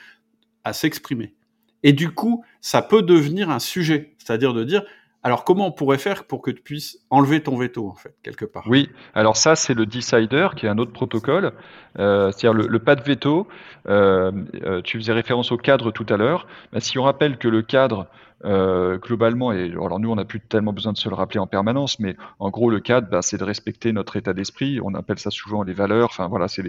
[0.64, 1.35] à s'exprimer.
[1.83, 4.83] Et du coup, ça peut devenir un sujet, c'est-à-dire de dire,
[5.24, 8.45] alors comment on pourrait faire pour que tu puisses enlever ton veto, en fait, quelque
[8.45, 8.64] part?
[8.66, 11.53] Oui, alors ça, c'est le decider, qui est un autre protocole,
[11.99, 13.47] euh, c'est-à-dire le, pas de veto.
[13.89, 14.33] Euh,
[14.64, 16.49] euh, tu faisais référence au cadre tout à l'heure.
[16.72, 18.09] Bah, si on rappelle que le cadre,
[18.45, 21.47] euh, globalement, et alors nous on n'a plus tellement besoin de se le rappeler en
[21.47, 24.80] permanence, mais en gros le cadre, bah, c'est de respecter notre état d'esprit.
[24.82, 26.09] On appelle ça souvent les valeurs.
[26.11, 26.62] Enfin voilà, c'est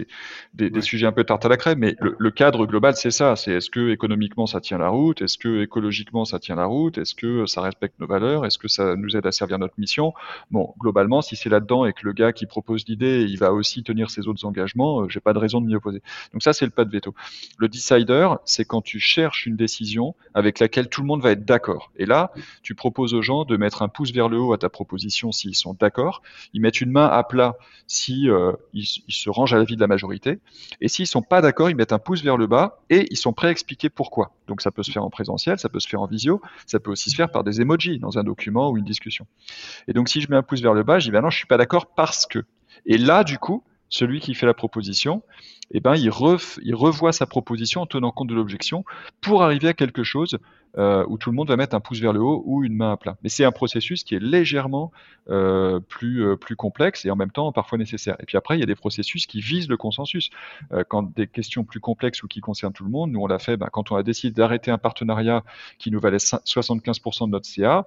[0.54, 3.36] des, des, sujets un peu tarte à la crème, mais le, cadre global c'est ça.
[3.36, 6.98] C'est est-ce que économiquement ça tient la route, est-ce que écologiquement ça tient la route,
[6.98, 9.74] est-ce que ça respecte nos valeurs, valeur Est-ce que ça nous aide à servir notre
[9.78, 10.14] mission?
[10.50, 13.82] Bon, globalement, si c'est là-dedans et que le gars qui propose l'idée, il va aussi
[13.82, 16.02] tenir ses autres engagements, euh, j'ai pas de raison de m'y opposer.
[16.32, 17.14] Donc ça, c'est le pas de veto.
[17.58, 21.44] Le decider, c'est quand tu cherches une décision avec laquelle tout le monde va être
[21.44, 21.63] d'accord.
[21.96, 24.68] Et là, tu proposes aux gens de mettre un pouce vers le haut à ta
[24.68, 26.22] proposition s'ils sont d'accord.
[26.52, 27.56] Ils mettent une main à plat
[27.86, 30.38] si euh, se rangent à l'avis de la majorité.
[30.80, 33.32] Et s'ils sont pas d'accord, ils mettent un pouce vers le bas et ils sont
[33.32, 34.32] prêts à expliquer pourquoi.
[34.46, 36.90] Donc ça peut se faire en présentiel, ça peut se faire en visio, ça peut
[36.90, 39.26] aussi se faire par des emojis dans un document ou une discussion.
[39.88, 41.38] Et donc si je mets un pouce vers le bas, je dis ben non, je
[41.38, 42.44] suis pas d'accord parce que.
[42.86, 45.22] Et là, du coup, celui qui fait la proposition,
[45.70, 48.84] eh ben, il, revoit sa proposition en tenant compte de l'objection
[49.20, 50.38] pour arriver à quelque chose
[50.76, 52.92] euh, où tout le monde va mettre un pouce vers le haut ou une main
[52.92, 53.16] à plat.
[53.22, 54.92] Mais c'est un processus qui est légèrement
[55.30, 58.16] euh, plus, euh, plus complexe et en même temps parfois nécessaire.
[58.20, 60.30] Et puis après, il y a des processus qui visent le consensus.
[60.88, 63.56] quand des questions plus complexes ou qui concernent tout le monde, nous on l'a fait
[63.56, 65.44] ben, quand on a décidé d'arrêter un partenariat
[65.78, 67.86] qui nous valait 75% de notre CA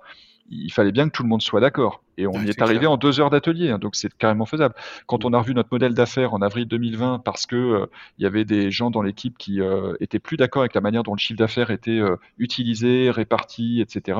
[0.50, 2.02] il fallait bien que tout le monde soit d'accord.
[2.18, 4.74] Et on y est, arrivé en deux heures d'atelier, hein, donc c'est carrément faisable.
[5.06, 7.86] Quand on a revu notre modèle d'affaires en avril 2020, parce que euh,
[8.18, 11.04] il y avait des gens dans l'équipe qui euh, étaient plus d'accord avec la manière
[11.04, 14.18] dont le chiffre d'affaires était euh, utilisé, réparti, etc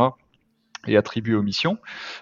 [0.88, 1.78] et attribué aux missions,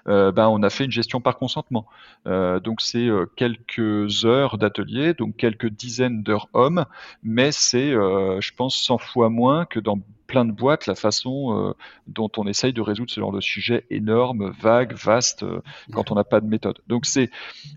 [0.06, 1.86] ben on a fait une gestion par consentement.
[2.26, 6.86] donc c'est quelques heures d'atelier, donc quelques dizaines d'heures hommes,
[7.24, 11.74] mais c'est, je pense, 100 fois moins que dans plein de boîtes la façon euh,
[12.08, 15.62] dont on essaye de résoudre ce genre de sujet énorme, vague, vaste, euh,
[15.94, 16.80] quand on n'a pas de méthode.
[16.88, 17.30] Donc c'est,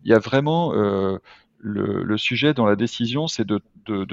[0.04, 0.72] il y a vraiment
[1.64, 3.60] euh, le, sujet dans la décision, c'est de,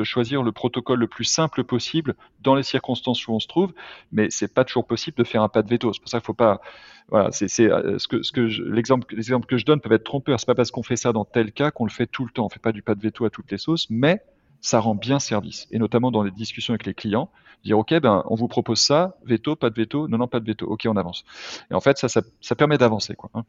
[0.04, 3.74] choisir le protocole le plus simple possible dans les circonstances où on se trouve,
[4.12, 5.94] mais c'est pas toujours possible de faire un pas de veto.
[5.94, 6.62] C'est pour ça qu'il faut pas,
[7.10, 8.42] voilà, c'est ce que, ce que
[8.72, 10.40] l'exemple, que je donne peut être trompeur.
[10.40, 12.46] C'est pas parce qu'on fait ça dans tel cas qu'on le fait tout le temps.
[12.46, 14.22] On fait pas du pas de veto à toutes les sauces, mais
[14.62, 15.68] ça rend bien service.
[15.72, 17.30] Et notamment dans les discussions avec les clients,
[17.64, 20.46] dire OK, ben on vous propose ça, veto, pas de veto, non non pas de
[20.46, 21.24] veto, OK on avance.
[21.70, 23.16] Et en fait ça permet d'avancer.
[23.36, 23.44] Hein.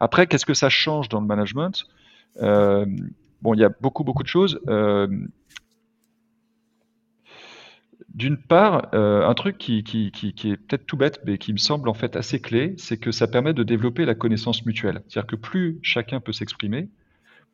[0.00, 1.86] Après qu'est-ce que ça change dans le management?
[2.40, 2.86] Euh,
[3.42, 4.60] Bon il y a beaucoup beaucoup de choses.
[4.68, 5.06] Euh,
[8.18, 11.58] d'une part, euh, un truc qui, qui, qui est peut-être tout bête, mais qui me
[11.58, 15.02] semble en fait assez clé, c'est que ça permet de développer la connaissance mutuelle.
[15.06, 16.88] C'est-à-dire que plus chacun peut s'exprimer,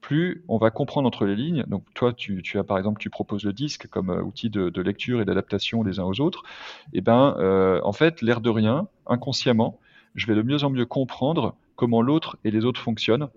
[0.01, 1.65] plus on va comprendre entre les lignes.
[1.67, 5.21] Donc toi, tu, as par exemple, tu proposes le disque comme euh, outil de, lecture
[5.21, 6.45] et d'adaptation les uns aux autres.
[6.95, 9.79] Et eh ben, euh, en fait, l'air de rien, inconsciemment,
[10.15, 13.29] je vais de mieux en mieux comprendre comment l'autre et les autres fonctionnent,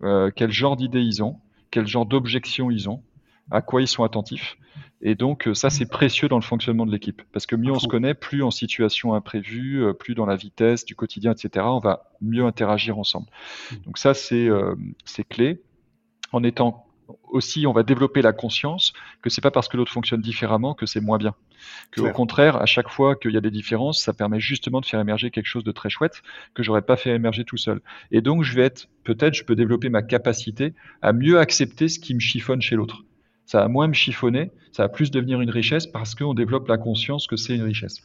[0.00, 1.38] quel genre d'idées ils ont,
[1.76, 3.02] quel genre d'objections ils ont,
[3.50, 4.56] à quoi ils sont attentifs.
[5.02, 7.20] Et donc ça, c'est précieux dans le fonctionnement de l'équipe.
[7.32, 10.94] Parce que mieux on se connaît, plus en situation imprévue, plus dans la vitesse du
[10.94, 13.26] quotidien, etc., on va mieux interagir ensemble.
[13.26, 13.74] Mmh.
[13.84, 14.48] Donc ça, c'est
[15.28, 15.60] clé
[16.32, 16.85] en étant
[17.30, 18.92] aussi, on va développer la conscience
[19.22, 21.34] que c'est pas parce que l'autre fonctionne différemment que c'est moins bien.
[21.90, 24.86] Que au contraire, à chaque fois qu'il y a des différences, ça permet justement de
[24.86, 26.22] faire émerger quelque chose de très chouette
[26.54, 27.80] que j'aurais pas fait émerger tout seul.
[28.10, 31.98] Et donc, je vais être, peut-être, je peux développer ma capacité à mieux accepter ce
[31.98, 33.04] qui me chiffonne chez l'autre
[33.46, 36.76] ça va moins me chiffonner, ça va plus devenir une richesse parce qu'on développe la
[36.76, 38.02] conscience que c'est une richesse.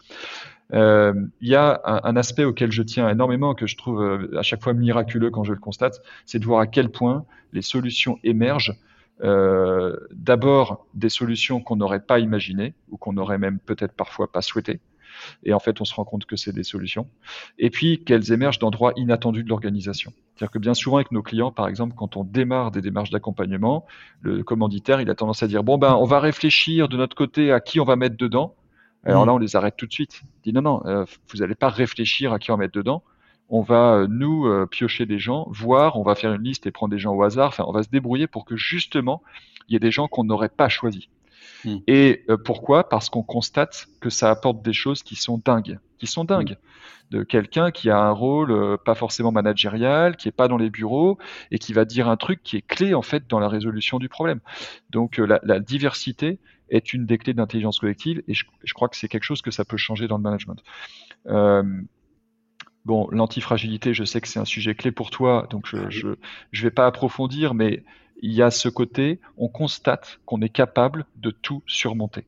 [0.73, 4.43] Euh, il y a un, aspect auquel je tiens énormément, que je trouve euh, à
[4.43, 8.19] chaque fois miraculeux quand je le constate, c'est de voir à quel point les solutions
[8.23, 8.73] émergent.
[9.23, 14.41] Euh, D'abord, des solutions qu'on n'aurait pas imaginées ou qu'on n'aurait même peut-être parfois pas
[14.41, 14.79] souhaitées
[15.43, 17.07] et en fait on se rend compte que c'est des solutions.
[17.57, 20.13] Et puis qu'elles émergent d'endroits inattendus de l'organisation.
[20.35, 23.85] C'est-à-dire que bien souvent avec nos clients, par exemple, quand on démarre des démarches d'accompagnement,
[24.21, 27.51] le commanditaire, il a tendance à dire, bon ben on va réfléchir de notre côté
[27.51, 28.55] à qui on va mettre dedans.
[29.03, 29.27] Alors mmh.
[29.27, 30.21] là, on les arrête tout de suite.
[30.23, 33.03] Il dit non, non, euh, vous n'allez pas réfléchir à qui on va mettre dedans.
[33.51, 36.71] On va euh, nous euh, piocher des gens, voir, on va faire une liste et
[36.71, 37.49] prendre des gens au hasard.
[37.49, 39.21] Enfin, on va se débrouiller pour que justement
[39.67, 41.07] il y ait des gens qu'on n'aurait pas choisis.
[41.65, 41.77] Hmm.
[41.87, 42.89] Et euh, pourquoi?
[42.89, 46.57] Parce qu'on constate que ça apporte des choses qui sont dingues, qui sont dingues.
[47.11, 50.69] De quelqu'un qui a un rôle euh, pas forcément managérial, qui est pas dans les
[50.69, 51.17] bureaux
[51.51, 54.07] et qui va dire un truc qui est clé en fait dans la résolution du
[54.07, 54.39] problème.
[54.89, 56.39] Donc la, diversité
[56.69, 59.65] est une des clés d'intelligence collective et je, crois que c'est quelque chose que ça
[59.65, 60.63] peut changer dans le management.
[62.85, 66.15] Bon, l'antifragilité, je sais que c'est un sujet clé pour toi, donc je ne
[66.51, 67.83] je, vais pas approfondir, mais
[68.21, 72.25] il y a ce côté, on constate qu'on est capable de tout surmonter.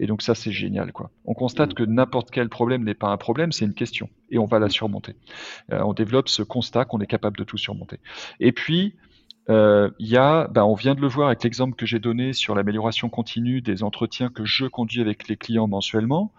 [0.00, 0.92] Et donc ça, c'est génial.
[0.92, 1.10] quoi.
[1.24, 1.74] On constate mmh.
[1.74, 4.08] que n'importe quel problème n'est pas un problème, c'est une question.
[4.30, 5.16] Et on va la surmonter.
[5.72, 7.98] Euh, on développe ce constat qu'on est capable de tout surmonter.
[8.38, 8.94] Et puis,
[9.50, 12.54] euh, y a, ben, on vient de le voir avec l'exemple que j'ai donné sur
[12.54, 16.32] l'amélioration continue des entretiens que je conduis avec les clients mensuellement,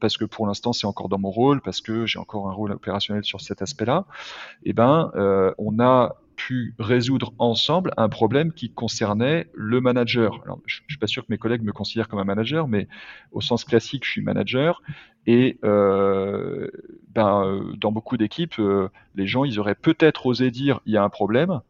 [0.00, 2.72] parce que pour l'instant c'est encore dans mon rôle, parce que j'ai encore un rôle
[2.72, 4.06] opérationnel sur cet aspect-là.
[4.64, 10.40] Et eh ben, euh, on a pu résoudre ensemble un problème qui concernait le manager.
[10.44, 12.88] Alors, je, ne suis pas sûr que mes collègues me considèrent comme un manager, mais
[13.32, 14.82] au sens classique, je suis manager.
[15.26, 16.68] Et euh,
[17.10, 21.04] ben, dans beaucoup d'équipes, euh, les gens, ils auraient peut-être osé dire il y a
[21.04, 21.60] un problème,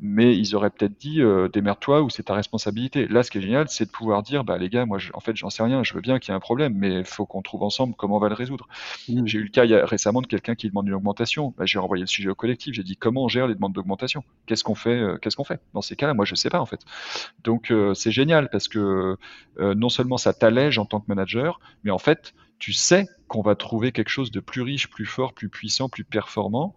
[0.00, 3.06] mais ils auraient peut-être dit euh, démerde-toi ou c'est ta responsabilité.
[3.06, 5.36] Là, ce qui est génial, c'est de pouvoir dire bah les gars, moi, en fait,
[5.36, 7.42] j'en sais rien, je veux bien qu'il y ait un problème, mais il faut qu'on
[7.42, 8.68] trouve ensemble comment on va le résoudre.
[9.08, 9.26] Mmh.
[9.26, 11.54] J'ai eu le cas il y a, récemment de quelqu'un qui demande une augmentation.
[11.56, 12.74] Bah, j'ai renvoyé le sujet au collectif.
[12.74, 14.24] J'ai dit comment on gère les demandes d'augmentation?
[14.46, 15.60] Qu'est-ce qu'on fait euh, Qu'est-ce qu'on fait?
[15.74, 16.80] Dans ces cas-là, moi, je sais pas en fait.
[17.44, 19.16] Donc euh, c'est génial parce que
[19.58, 23.54] non seulement ça t'allège en tant que manager, mais en fait, tu sais qu'on va
[23.54, 26.74] trouver quelque chose de plus riche, plus fort, plus puissant, plus performant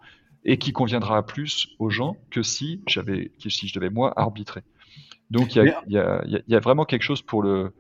[0.48, 4.64] et qui conviendra plus aux gens que si j'avais, si je devais moi arbitrer.
[5.30, 7.74] Donc il y, a, vraiment quelque chose pour le,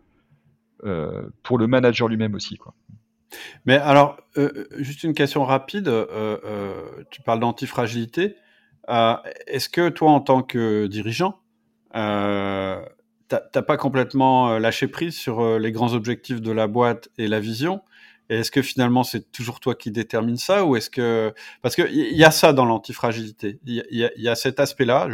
[0.84, 2.58] euh, pour le manager lui-même aussi.
[2.58, 2.76] Quoi.
[3.66, 5.88] Mais alors, euh, juste une question rapide.
[5.88, 8.36] Euh, tu parles d'antifragilité.
[8.88, 11.40] Est-ce que toi, en tant que dirigeant,
[11.94, 17.82] t'as pas complètement lâché prise sur les grands objectifs de la boîte et la vision?
[18.30, 22.18] Est-ce que finalement c'est toujours toi qui détermine ça ou est-ce que parce que il
[22.18, 25.08] y a ça dans l'antifragilité, il y, y, a cet aspect-là.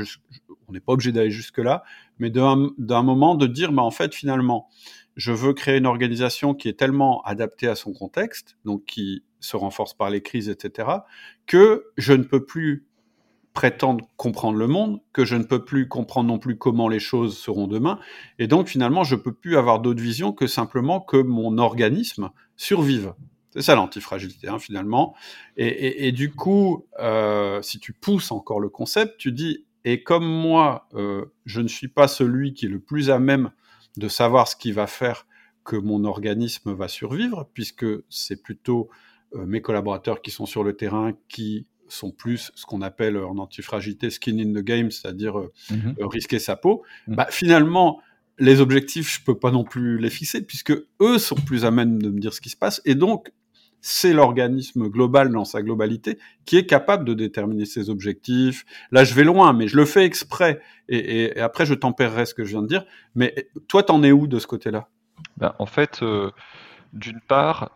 [0.68, 1.84] on n'est pas obligé d'aller jusque là,
[2.20, 4.70] mais d'un moment de dire, bah en fait finalement,
[5.16, 9.56] je veux créer une organisation qui est tellement adaptée à son contexte, donc qui se
[9.58, 10.90] renforce par les crises, etc.,
[11.46, 12.88] que je ne peux plus
[13.54, 17.38] prétendre comprendre le monde, que je ne peux plus comprendre non plus comment les choses
[17.38, 18.00] seront demain,
[18.40, 23.14] et donc finalement je peux plus avoir d'autre vision que simplement que mon organisme survive.
[23.52, 25.16] C'est ça l'antifragilité hein, finalement.
[25.58, 30.88] Et, du coup, euh, si tu pousses encore le concept, tu dis et comme moi,
[30.94, 33.52] euh, je ne suis pas celui qui est le plus à même
[33.98, 35.28] de savoir ce qui va faire
[35.64, 38.90] que mon organisme va survivre, puisque c'est plutôt
[39.36, 43.38] euh, mes collaborateurs qui sont sur le terrain qui sont plus ce qu'on appelle en
[43.38, 45.52] antifragilité skin in the game, c'est-à-dire euh,
[46.00, 46.84] risquer sa peau.
[47.08, 47.16] Mhm.
[47.16, 48.02] Bah, finalement,
[48.40, 52.02] les objectifs, je peux pas non plus les fixer puisque eux sont plus à même
[52.02, 52.82] de me dire ce qui se passe.
[52.86, 53.32] Et donc,
[53.82, 58.66] c'est l'organisme global dans sa globalité qui est capable de déterminer ses objectifs.
[58.92, 60.62] Là, je vais loin, mais je le fais exprès.
[60.88, 62.86] Et, après, je tempérerai ce que je viens de dire.
[63.14, 64.88] Mais toi, t'en es où de ce côté-là?
[65.38, 66.32] Ben, En fait, euh,
[66.94, 67.72] d'une part,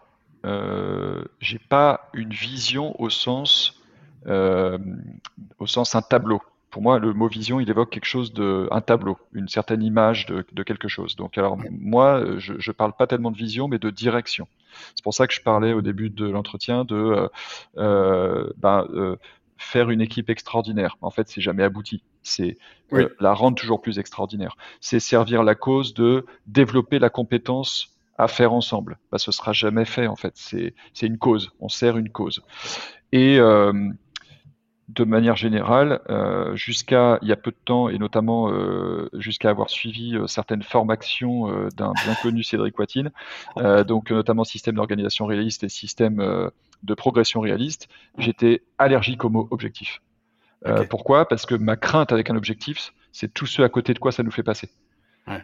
[0.46, 3.78] euh, j'ai pas une vision au sens
[4.28, 4.78] euh,
[5.60, 6.42] au sens un tableau.
[6.70, 10.26] Pour moi, le mot vision, il évoque quelque chose de, un tableau, une certaine image
[10.26, 11.16] de, quelque chose.
[11.16, 14.48] Donc, alors, moi, je ne parle pas tellement de vision, mais de direction.
[14.96, 17.28] C'est pour ça que je parlais au début de l'entretien de euh,
[17.78, 18.86] euh, ben,
[19.58, 20.98] faire une équipe extraordinaire.
[21.02, 22.04] En fait, c'est jamais abouti.
[22.22, 22.58] C'est
[22.92, 24.58] la rendre toujours plus extraordinaire.
[24.82, 28.98] C'est servir la cause de développer la compétence à faire ensemble.
[29.12, 30.34] Bah, ce sera jamais fait en fait.
[30.36, 31.52] C'est une cause.
[31.60, 32.42] On sert une cause.
[33.12, 33.40] Et
[34.88, 39.50] de manière générale, euh, jusqu'à il y a peu de temps, et notamment euh, jusqu'à
[39.50, 43.12] avoir suivi euh, certaines formations d'un bien connu Cédric Watine,
[43.86, 46.50] donc notamment système d'organisation réaliste et système
[46.84, 50.02] de progression réaliste, j'étais allergique au mot objectif.
[50.90, 51.28] Pourquoi?
[51.28, 54.24] Parce que ma crainte avec un objectif, c'est tout ce à côté de quoi ça
[54.24, 54.70] nous fait passer.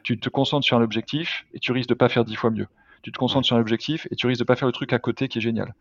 [0.03, 2.67] Tu te concentres sur un objectif et tu risques de pas faire dix fois mieux
[3.03, 4.99] tu te concentres sur un objectif et tu risques de pas faire le truc à
[4.99, 5.75] côté qui est génial.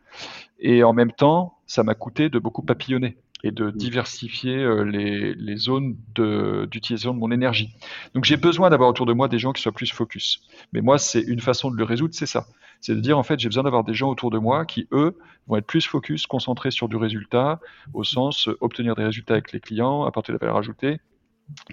[0.58, 3.72] Et en même temps, ça m'a coûté de beaucoup papillonner et de mm.
[3.72, 7.74] diversifier euh, les, les zones d'utilisation de, mon énergie.
[8.14, 10.42] Donc j'ai besoin d'avoir autour de moi des gens qui soient plus focus.
[10.72, 12.46] Mais moi, c'est une façon de le résoudre, c'est ça.
[12.80, 15.16] C'est de dire, en fait, j'ai besoin d'avoir des gens autour de moi qui, eux,
[15.46, 17.60] vont être plus focus, concentrés sur du résultat,
[17.94, 20.98] au sens euh, obtenir des résultats avec les clients, apporter de la valeur ajoutée,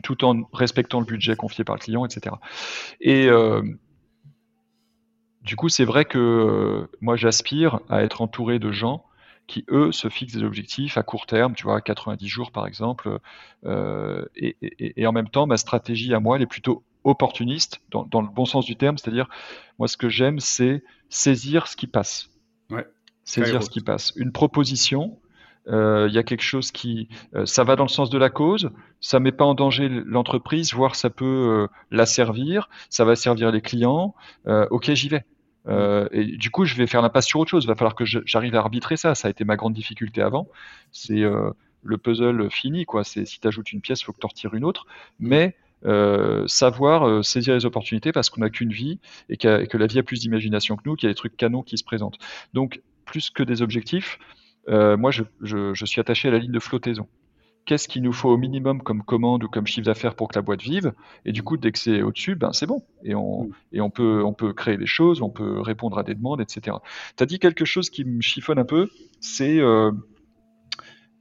[0.04, 2.36] tout en respectant le budget confié par le client, etc.
[3.02, 3.62] Et euh,
[5.44, 9.06] du coup, c'est vrai que moi, j'aspire à être entouré de gens
[9.50, 13.20] qui, eux, se fixent des objectifs à court terme, tu vois, 90 jours par exemple.
[13.66, 18.28] Euh, et, en même temps, ma stratégie à moi, elle est plutôt opportuniste, dans, le
[18.28, 19.28] bon sens du terme, c'est-à-dire,
[19.80, 22.30] moi, ce que j'aime, c'est saisir ce qui passe.
[22.70, 22.86] Ouais.
[23.24, 24.14] Saisir ce qui passe.
[24.16, 25.18] Une proposition,
[25.68, 28.30] euh, il y a quelque chose qui, euh, ça va dans le sens de la
[28.30, 28.70] cause,
[29.02, 33.62] ça met pas en danger l'entreprise, voire ça peut la servir, ça va servir les
[33.62, 34.14] clients.
[34.46, 35.26] ok, j'y vais.
[35.68, 37.66] Euh, et du coup, je vais faire l'impasse sur autre chose.
[37.66, 39.16] Il va falloir que j'arrive à arbitrer ça.
[39.16, 40.48] Ça a été ma grande difficulté avant.
[40.92, 41.52] C'est euh,
[41.84, 43.04] le puzzle fini, quoi.
[43.04, 44.86] C'est si tu ajoutes une pièce, il faut que tu en retires une autre.
[45.20, 45.56] Mais
[45.86, 49.00] euh, savoir saisir les opportunités parce qu'on n'a qu'une vie
[49.30, 51.64] et, que la vie a plus d'imagination que nous, qu'il y a des trucs canons
[51.64, 52.18] qui se présentent.
[52.54, 54.20] Donc, plus que des objectifs,
[54.68, 57.08] moi, je, je, suis attaché à la ligne de flottaison
[57.70, 60.42] qu'est-ce qu'il nous faut au minimum comme commande ou comme chiffre d'affaires pour que la
[60.42, 60.92] boîte vive.
[61.24, 62.82] Et du coup, dès que c'est au-dessus, ben, c'est bon.
[63.04, 63.52] Et, on, mm.
[63.74, 66.78] et on, peut, on peut créer des choses, on peut répondre à des demandes, etc.
[67.16, 68.90] Tu as dit quelque chose qui me chiffonne un peu,
[69.20, 69.92] c'est euh,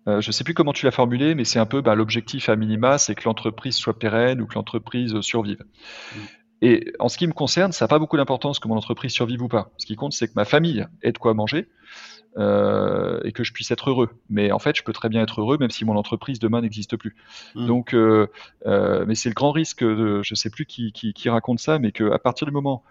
[0.07, 2.57] je ne sais plus comment tu l'as formulé, mais c'est un peu bah, l'objectif à
[2.57, 5.62] minima, c'est que l'entreprise soit pérenne ou que l'entreprise survive.
[6.14, 6.18] Mm.
[6.62, 9.42] Et en ce qui me concerne, ça n'a pas beaucoup d'importance que mon entreprise survive
[9.42, 9.70] ou pas.
[9.76, 11.68] Ce qui compte, c'est que ma famille ait de quoi manger
[12.37, 14.11] euh, et que je puisse être heureux.
[14.29, 16.97] Mais en fait, je peux très bien être heureux même si mon entreprise demain n'existe
[16.97, 17.16] plus.
[17.55, 17.66] Mmh.
[17.66, 18.26] Donc, euh,
[18.66, 19.83] euh, mais c'est le grand risque.
[19.83, 22.83] De, je ne sais plus qui, qui, qui raconte ça, mais qu'à partir du moment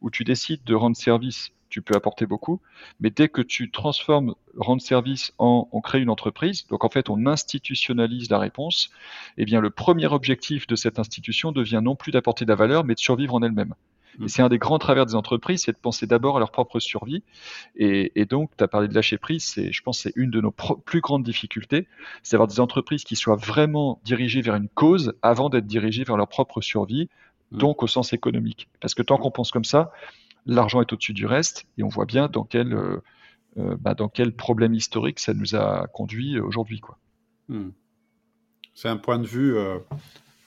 [0.00, 2.60] où tu décides de rendre service tu peux apporter beaucoup.
[3.00, 7.08] Mais dès que tu transformes rendre service en on crée une entreprise, donc en fait
[7.08, 8.90] on institutionnalise la réponse,
[9.38, 12.84] eh bien le premier objectif de cette institution devient non plus d'apporter de la valeur,
[12.84, 13.74] mais de survivre en elle-même.
[14.20, 14.28] Et mm.
[14.28, 17.22] c'est un des grands travers des entreprises, c'est de penser d'abord à leur propre survie.
[17.76, 20.50] Et, donc, tu as parlé de lâcher prise, c'est, je pense c'est une de nos
[20.50, 21.86] plus grandes difficultés,
[22.22, 26.16] c'est d'avoir des entreprises qui soient vraiment dirigées vers une cause avant d'être dirigées vers
[26.16, 27.08] leur propre survie,
[27.50, 27.58] mm.
[27.58, 28.68] donc au sens économique.
[28.80, 29.92] Parce que tant qu'on pense comme ça,
[30.46, 33.02] l'argent est au-dessus du reste, et on voit bien dans quel, euh,
[33.58, 36.80] euh, bah, dans quel problème historique ça nous a conduit aujourd'hui.
[36.80, 36.98] Quoi.
[37.48, 37.70] Hmm.
[38.74, 39.78] C'est un point de vue euh,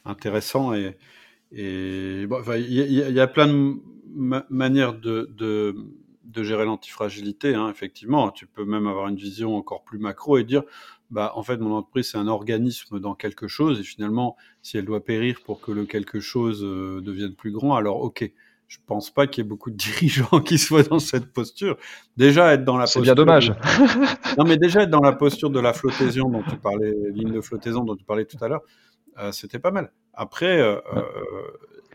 [0.05, 0.97] intéressant et
[1.51, 2.27] il
[2.91, 3.79] y, a plein de
[4.49, 7.55] manières de, de, gérer l'antifragilité.
[7.55, 10.63] Hein, effectivement, tu peux même avoir une vision encore plus macro et dire,
[11.11, 14.85] bah, en fait, mon entreprise, c'est un organisme dans quelque chose, et finalement, si elle
[14.85, 18.31] doit périr pour que le quelque chose devienne plus grand, alors ok
[18.67, 21.77] je pense pas qu'il y ait beaucoup de dirigeants qui soient dans cette posture.
[22.17, 23.01] Déjà être dans la posture.
[23.01, 23.53] C'est bien dommage.
[24.37, 27.41] non, mais déjà être dans la posture de la flottaison dont tu parlais, ligne de
[27.41, 28.61] flottaison dont tu parlais tout à l'heure,
[29.19, 29.91] euh, c'était pas mal.
[30.15, 31.01] Après, euh, euh,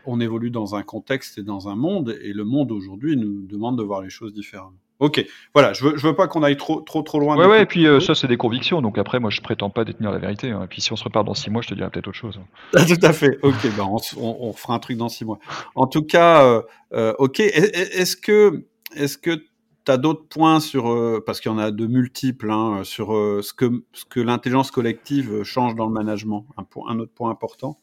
[0.05, 3.77] on évolue dans un contexte et dans un monde, et le monde aujourd'hui nous demande
[3.77, 4.77] de voir les choses différemment.
[5.01, 7.35] Ok, voilà, je veux, je veux pas qu'on aille trop, trop, trop loin.
[7.35, 8.83] Ouais, ouais, et puis euh, ça, c'est des convictions.
[8.83, 10.51] Donc après, moi, je prétends pas détenir la vérité.
[10.51, 10.61] Hein.
[10.63, 12.39] Et puis si on se repart dans six mois, je te dirai peut-être autre chose.
[12.75, 13.39] Ah, tout à fait.
[13.41, 15.39] Ok, ben on, on, fera un truc dans six mois.
[15.73, 16.61] En tout cas, euh,
[16.93, 17.39] euh ok.
[17.39, 20.83] Est-ce que, est-ce que tu as d'autres points sur,
[21.25, 25.41] parce qu'il y en a de multiples, hein, sur ce que, ce que l'intelligence collective
[25.41, 26.45] change dans le management?
[26.57, 27.79] Un, point, un autre point important?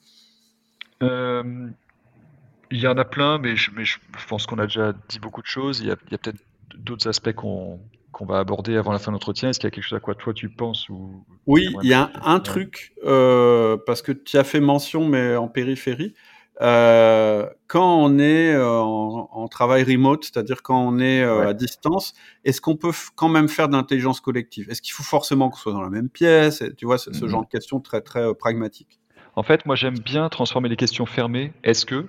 [1.01, 5.43] Il y en a plein, mais je, mais je pense qu'on a déjà dit beaucoup
[5.43, 5.81] de choses.
[5.81, 6.39] Il y a, peut-être
[6.75, 7.81] d'autres aspects qu'on
[8.21, 10.15] va aborder avant la fin de l'entretien Est-ce qu'il y a quelque chose à quoi
[10.15, 11.25] toi tu penses ou...
[11.47, 15.49] Oui, il y a un, truc, euh, parce que tu as fait mention, mais en
[15.49, 16.15] périphérie.
[16.61, 22.13] Euh, quand on est euh, en, travail remote, c'est-à-dire quand on est à distance,
[22.45, 24.69] est-ce qu'on peut quand même faire d'intelligence collective?
[24.69, 26.63] Est-ce qu'il faut forcément qu'on soit dans la même pièce?
[26.77, 27.29] Tu vois, ce, mm-hmm.
[27.29, 28.99] genre de questions très très pragmatiques.
[29.39, 32.09] En fait, moi j'aime bien transformer les questions fermées, est-ce que,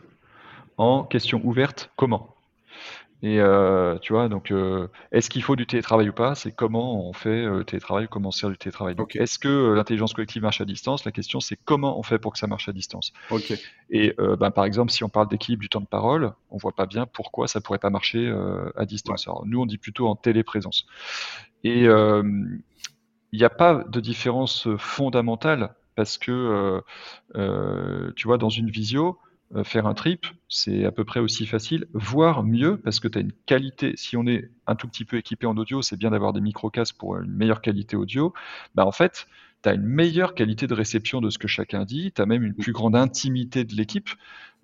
[0.77, 2.33] en questions ouvertes, comment?
[3.21, 6.33] Et euh, tu vois, donc euh, est-ce qu'il faut du télétravail ou pas?
[6.33, 8.95] C'est comment on fait euh, le télétravail, comment on sert du télétravail?
[8.95, 11.05] Donc est-ce que l'intelligence collective marche à distance?
[11.05, 13.13] La question c'est comment on fait pour que ça marche à distance?
[13.91, 16.87] Et ben, par exemple, si on parle d'équilibre du temps de parole, on voit pas
[16.87, 18.27] bien pourquoi ça pourrait pas marcher
[18.75, 19.27] à distance.
[19.27, 20.87] Alors, nous, on dit plutôt en téléprésence.
[21.63, 22.59] Et il
[23.33, 26.81] n'y a pas de différence fondamentale parce que
[28.15, 29.19] tu vois, dans une visio,
[29.55, 33.17] euh, faire un trip, c'est à peu près aussi facile, voire mieux, parce que tu
[33.17, 36.11] as une qualité, si on est un tout petit peu équipé en audio, c'est bien
[36.11, 38.31] d'avoir des micro-casques pour une meilleure qualité audio,
[38.75, 39.25] bah en fait,
[39.63, 42.43] tu as une meilleure qualité de réception de ce que chacun dit, tu as même
[42.43, 44.09] une plus grande intimité de l'équipe,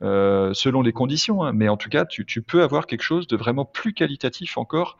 [0.04, 1.52] euh, selon les conditions, hein.
[1.52, 5.00] mais en tout cas, tu, tu, peux avoir quelque chose de vraiment plus qualitatif encore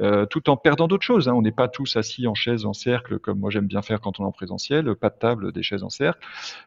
[0.00, 1.28] euh, tout en perdant d'autres choses.
[1.28, 1.34] Hein.
[1.34, 4.20] On n'est pas tous assis en chaise en cercle, comme moi j'aime bien faire quand
[4.20, 6.20] on est en présentiel, pas de table, des chaises en cercle.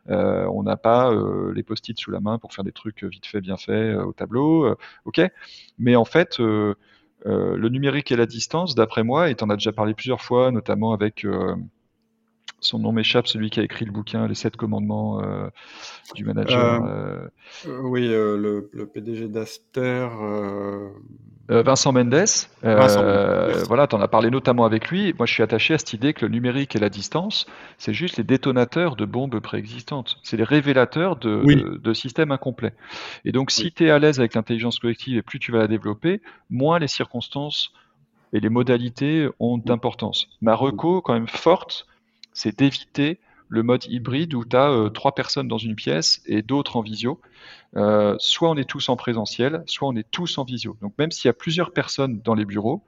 [0.10, 3.26] Euh, on n'a pas euh, les post-it sous la main pour faire des trucs vite
[3.26, 4.76] fait, bien fait au tableau.
[5.06, 5.22] ok,
[5.80, 9.72] mais en fait, le numérique et la distance, d'après moi, et tu en as déjà
[9.72, 11.26] parlé plusieurs fois, notamment avec
[12.66, 15.22] son nom m'échappe, celui qui a écrit le bouquin Les sept commandements
[16.16, 17.30] du manager.
[17.66, 20.07] oui, le, le, PDG d'Aster.
[21.51, 22.26] Euh, Vincent Mendes,
[22.63, 25.13] euh, voilà, tu en as parlé notamment avec lui.
[25.18, 27.45] Moi, je suis attaché à cette idée que le numérique et la distance,
[27.78, 30.18] c'est juste les détonateurs de bombes préexistantes.
[30.24, 32.74] C'est les révélateurs de, systèmes incomplets.
[33.26, 35.68] Et donc, si tu es à l'aise avec l'intelligence collective et plus tu vas la
[35.68, 37.72] développer, moins les circonstances
[38.34, 40.28] et les modalités ont d'importance.
[40.41, 41.86] Ma reco, quand même forte,
[42.36, 46.42] c'est d'éviter le mode hybride où tu as euh, trois personnes dans une pièce et
[46.42, 47.22] d'autres en visio.
[47.76, 50.78] Euh, soit on est tous en présentiel, soit on est tous en visio.
[50.82, 52.84] Donc même s'il y a plusieurs personnes dans les bureaux,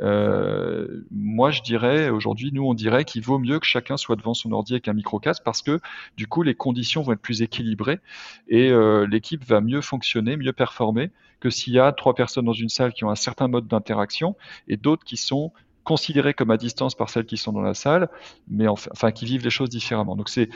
[0.00, 4.34] euh, moi je dirais aujourd'hui, nous on dirait qu'il vaut mieux que chacun soit devant
[4.34, 5.80] son ordi avec un micro-casque parce que
[6.16, 8.00] du coup les conditions vont être plus équilibrées
[8.48, 8.72] et
[9.08, 12.92] l'équipe va mieux fonctionner, mieux performer que s'il y a trois personnes dans une salle
[12.92, 14.36] qui ont un certain mode d'interaction
[14.66, 15.52] et d'autres qui sont
[15.84, 18.08] considérés comme à distance par celles qui sont dans la salle,
[18.48, 20.16] mais enfin, qui vivent les choses différemment.
[20.16, 20.48] Donc c'est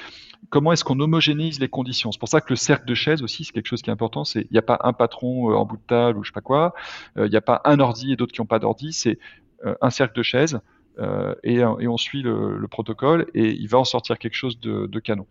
[0.51, 2.11] comment est-ce qu'on homogénise les conditions?
[2.11, 4.25] C'est pour ça que le cercle de chaises aussi, c'est quelque chose qui est important.
[4.25, 6.35] C'est il n'y a pas un patron euh, en bout de table ou je sais
[6.35, 6.75] pas quoi.
[7.17, 8.93] Euh, il n'y a pas un ordi et d'autres qui n'ont pas d'ordi.
[8.93, 9.19] C'est
[9.65, 10.61] euh, un cercle de chaises.
[11.45, 15.27] et, on suit le, protocole et il va en sortir quelque chose de, canon.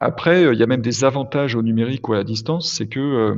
[0.00, 3.36] Après, il y a même des avantages au numérique ou à la distance, c'est que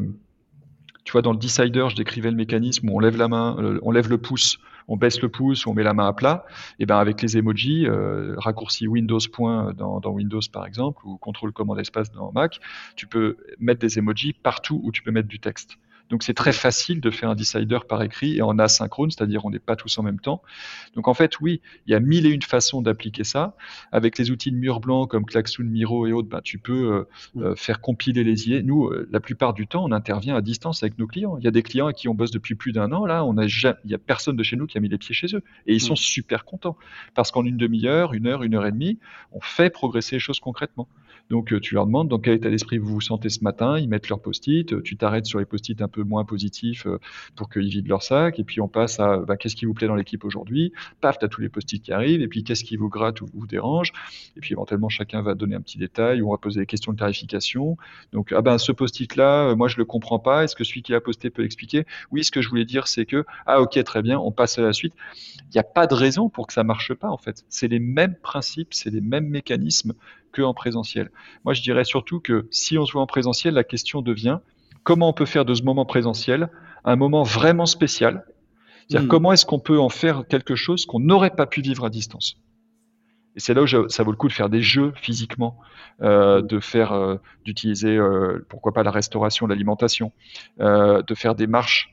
[1.03, 3.91] tu vois, dans le decider, je décrivais le mécanisme où on lève la main, on
[3.91, 6.45] lève le pouce, on baisse le pouce, on met la main à plat.
[6.79, 11.17] Et ben avec les emojis, euh, raccourci Windows point dans, dans, Windows par exemple, ou
[11.17, 12.61] contrôle commande espace dans Mac,
[12.95, 15.79] tu peux mettre des emojis partout où tu peux mettre du texte.
[16.11, 19.51] Donc c'est très facile de faire un decider par écrit et en asynchrone, c'est-à-dire on
[19.51, 20.43] n'est pas tous en même temps.
[20.95, 23.57] Donc en fait, oui, il y a mille et une façons d'appliquer ça.
[23.93, 27.09] Avec les outils de mur blanc comme Klaxoon, Miro et autres, ben, tu peux euh,
[27.35, 27.43] mm.
[27.43, 28.63] euh, faire compiler les IE.
[28.63, 31.37] Nous, euh, la plupart du temps, on intervient à distance avec nos clients.
[31.39, 33.05] Il y a des clients qui on bosse depuis plus d'un an.
[33.05, 35.15] Là, on a il y a personne de chez nous qui a mis les pieds
[35.15, 35.81] chez eux et ils mm.
[35.81, 36.77] sont super contents
[37.15, 38.99] parce qu'en une demi-heure, une heure, une heure et demie,
[39.33, 40.89] on fait progresser les choses concrètement.
[41.31, 43.89] Donc euh, tu leur demandes dans quel état d'esprit vous vous sentez ce matin, ils
[43.89, 46.99] mettent leur post-it, euh, tu t'arrêtes sur les post-it un peu moins positifs euh,
[47.35, 49.89] pour qu'ils vident leur sac, et puis on passe à bah, qu'est-ce qui vous plaît
[49.89, 52.89] dans l'équipe aujourd'hui, paf, tu tous les post-it qui arrivent, et puis qu'est-ce qui vous
[52.89, 53.93] gratte ou vous dérange,
[54.37, 56.93] et puis éventuellement chacun va donner un petit détail, ou on va poser des questions
[56.93, 57.77] de clarification.
[58.13, 60.93] Donc ah ben ce post-it là, moi je le comprends pas, est-ce que celui qui
[60.93, 61.87] l'a posté peut expliquer?
[62.13, 64.63] Oui, ce que je voulais dire c'est que ah ok très bien, on passe à
[64.63, 64.95] la suite.
[65.51, 67.45] Il n'y a pas de raison pour que ça marche pas en fait.
[67.49, 69.93] C'est les mêmes principes, c'est les mêmes mécanismes
[70.45, 71.11] en présentiel.
[71.45, 74.39] Moi, je dirais surtout que si on se voit en présentiel, la question devient
[74.83, 76.49] comment on peut faire de ce moment présentiel
[76.85, 78.25] un moment vraiment spécial?
[78.89, 79.11] C'est-à-dire hmm.
[79.11, 82.37] comment est-ce qu'on peut en faire quelque chose qu'on n'aurait pas pu vivre à distance?
[83.37, 85.59] Et c'est là où ça vaut le coup de faire des jeux physiquement,
[86.01, 90.13] euh, de faire, euh, d'utiliser, euh, pourquoi pas la restauration, l'alimentation,
[90.59, 91.91] de faire des marches,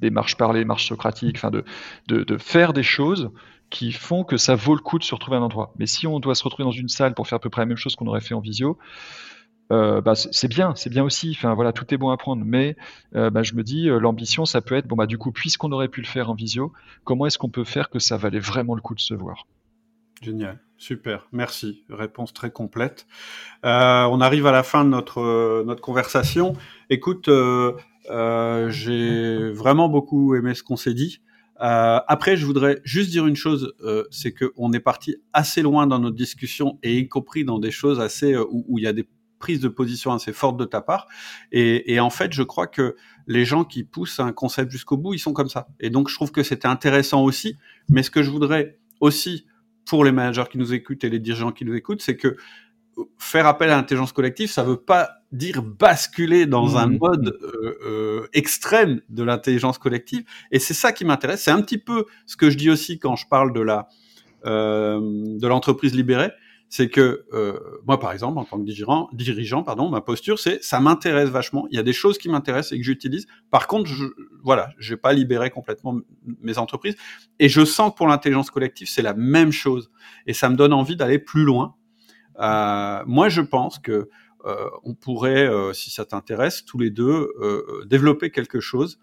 [0.00, 1.64] des marches parlées, marches socratiques, enfin de,
[2.08, 3.30] de, de, faire des choses
[3.70, 5.72] qui font que ça vaut le coup de se retrouver à un endroit.
[5.78, 7.66] Mais si on doit se retrouver dans une salle pour faire à peu près la
[7.66, 8.78] même chose qu'on aurait fait en visio,
[9.72, 11.34] euh, bah, c'est bien, c'est bien aussi.
[11.36, 12.44] Enfin voilà, tout est bon à prendre.
[12.44, 12.76] Mais
[13.14, 15.72] euh, bah, je me dis, euh, l'ambition, ça peut être bon bah du coup, puisqu'on
[15.72, 16.72] aurait pu le faire en visio,
[17.04, 19.46] comment est-ce qu'on peut faire que ça valait vraiment le coup de se voir?
[20.22, 21.84] Génial, super, merci.
[21.90, 23.06] Réponse très complète.
[23.62, 26.54] on arrive à la fin de notre notre conversation.
[26.88, 27.28] Écoute,
[28.08, 31.20] j'ai vraiment beaucoup aimé ce qu'on s'est dit.
[31.60, 35.86] Euh, après, je voudrais juste dire une chose, euh, c'est qu'on est parti assez loin
[35.86, 38.92] dans notre discussion et y compris dans des choses assez euh, où, il y a
[38.92, 41.08] des prises de position assez fortes de ta part.
[41.52, 42.96] Et, et, en fait, je crois que
[43.26, 45.68] les gens qui poussent un concept jusqu'au bout, ils sont comme ça.
[45.80, 47.56] Et donc, je trouve que c'était intéressant aussi.
[47.88, 49.46] Mais ce que je voudrais aussi
[49.86, 52.36] pour les managers qui nous écoutent et les dirigeants qui nous écoutent, c'est que
[53.18, 56.98] faire appel à l'intelligence collective, ça veut pas dire basculer dans un mmh.
[56.98, 60.24] mode euh, euh, extrême de l'intelligence collective.
[60.50, 61.42] Et c'est ça qui m'intéresse.
[61.42, 63.88] C'est un petit peu ce que je dis aussi quand je parle de la
[64.46, 66.30] euh, de l'entreprise libérée.
[66.68, 70.62] C'est que euh, moi, par exemple, en tant que dirigeant, dirigeant pardon, ma posture, c'est
[70.62, 71.66] ça m'intéresse vachement.
[71.70, 73.26] Il y a des choses qui m'intéressent et que j'utilise.
[73.50, 74.04] Par contre, je,
[74.42, 75.98] voilà, je vais pas libérer complètement
[76.42, 76.96] mes entreprises.
[77.38, 79.90] Et je sens que pour l'intelligence collective, c'est la même chose.
[80.26, 81.74] Et ça me donne envie d'aller plus loin
[82.38, 84.08] moi, je pense que
[84.44, 87.28] euh, on pourrait, euh, si ça t'intéresse, tous les deux
[87.86, 88.98] développer quelque chose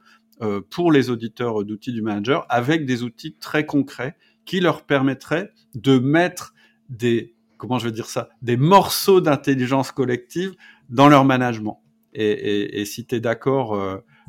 [0.70, 6.00] pour les auditeurs d'outils du manager avec des outils très concrets qui leur permettraient de
[6.00, 6.54] mettre
[6.90, 10.54] des comment je veux dire ça, des morceaux d'intelligence collective
[10.90, 11.82] dans leur management.
[12.14, 13.80] Et, et, et si tu es d'accord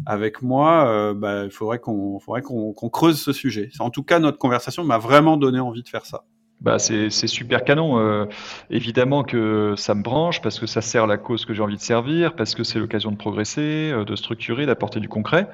[0.07, 3.71] avec moi, bah, il faudrait qu'on faudrait qu'on creuse ce sujet.
[3.81, 6.25] En tout cas, notre conversation m'a vraiment donné envie de faire ça.
[6.65, 7.99] Bah c'est super canon.
[7.99, 8.25] Euh,
[8.71, 11.83] évidemment que ça me branche parce que ça sert la cause que j'ai envie de
[11.83, 15.47] servir, parce que c'est l'occasion de progresser, euh, de structurer, d'apporter du concret.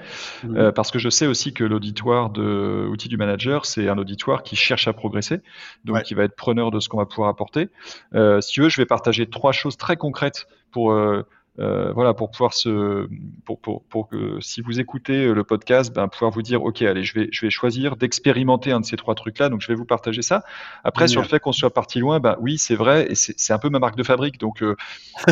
[0.45, 0.57] Mmh.
[0.57, 4.45] Euh, parce que je sais aussi que l'auditoire de outils du manager, c'est un auditoire
[4.45, 5.41] qui cherche à progresser,
[5.85, 7.71] donc qui va être preneur de ce qu'on va pouvoir apporter.
[8.41, 10.95] si tu veux, je vais partager trois choses très concrètes pour
[11.59, 13.09] euh, voilà, pour pouvoir se,
[13.45, 17.03] pour, pour, pour, que si vous écoutez le podcast, ben, pouvoir vous dire, ok, allez,
[17.03, 19.49] je vais, je vais choisir d'expérimenter un de ces trois trucs-là.
[19.49, 20.43] Donc, je vais vous partager ça.
[20.85, 23.59] Après, sur le fait qu'on soit parti loin, ben oui, c'est vrai, et c'est un
[23.59, 24.39] peu ma marque de fabrique.
[24.39, 24.77] Donc, euh,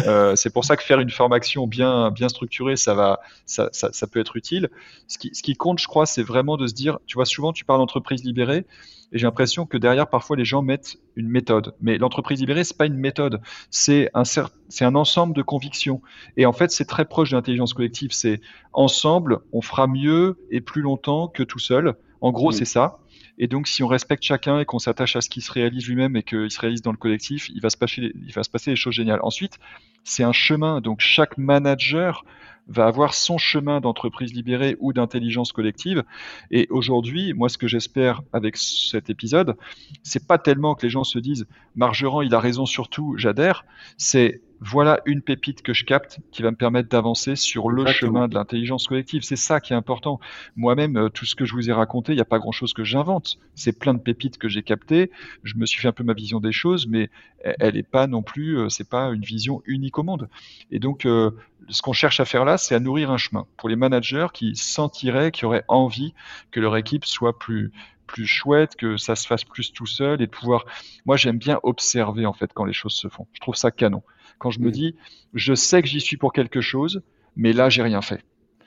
[0.07, 3.91] euh, c'est pour ça que faire une formation bien, bien structurée, ça va, ça, ça,
[3.93, 4.69] ça peut être utile.
[5.07, 7.53] Ce qui, ce qui compte, je crois, c'est vraiment de se dire, tu vois, souvent,
[7.53, 8.67] tu parles d'entreprise libérée.
[9.13, 11.75] Et j'ai l'impression que derrière, parfois, les gens mettent une méthode.
[11.81, 13.41] Mais l'entreprise libérée, c'est pas une méthode,
[13.71, 16.03] c'est un, c'est un ensemble de convictions.
[16.37, 18.13] Et en fait, c'est très proche de l'intelligence collective.
[18.13, 18.41] C'est
[18.73, 21.95] ensemble, on fera mieux et plus longtemps que tout seul.
[22.21, 22.99] En gros, c'est ça.
[23.39, 26.17] Et donc, si on respecte chacun et qu'on s'attache à ce qui se réalise lui-même
[26.17, 28.73] et qu'il se réalise dans le collectif, il va se passer, il va se passer
[28.73, 29.21] des choses géniales.
[29.23, 29.59] Ensuite,
[30.03, 30.81] c'est un chemin.
[30.81, 32.25] Donc, chaque manager
[32.69, 36.05] va avoir son chemin d'entreprise libérée ou d'intelligence collective.
[36.51, 39.57] Et aujourd'hui, moi, ce que j'espère avec cet épisode,
[40.03, 43.65] c'est pas tellement que les gens se disent Margerand, il a raison sur tout, j'adhère.
[43.97, 48.29] C'est voilà une pépite que je capte qui va me permettre d'avancer sur le chemin
[48.29, 49.23] de l'intelligence collective.
[49.23, 50.21] C'est ça qui est important.
[50.57, 52.85] Moi-même, euh, tout ce que je vous ai raconté, il n'y a pas grand-chose que
[52.85, 53.39] j'invente.
[53.55, 55.11] C'est plein de pépites que j'ai captées.
[55.45, 57.11] Je me suis fait un peu ma vision des choses, mais
[57.43, 60.29] elle n'est pas non plus, euh, c'est pas une vision unique au monde.
[60.71, 61.31] Et donc, euh,
[61.69, 64.57] ce qu'on cherche à faire là, c'est à nourrir un chemin pour les managers qui
[64.57, 66.15] sentiraient, qui auraient envie
[66.51, 67.73] que leur équipe soit plus
[68.09, 70.65] plus chouette, que ça se fasse plus tout seul et de pouvoir.
[71.07, 73.29] Moi, j'aime bien observer en fait quand les choses se font.
[73.35, 74.03] Je trouve ça canon.
[74.39, 74.97] Quand je me dis,
[75.35, 77.03] je sais que j'y suis pour quelque chose,
[77.37, 78.25] mais là, j'ai rien fait.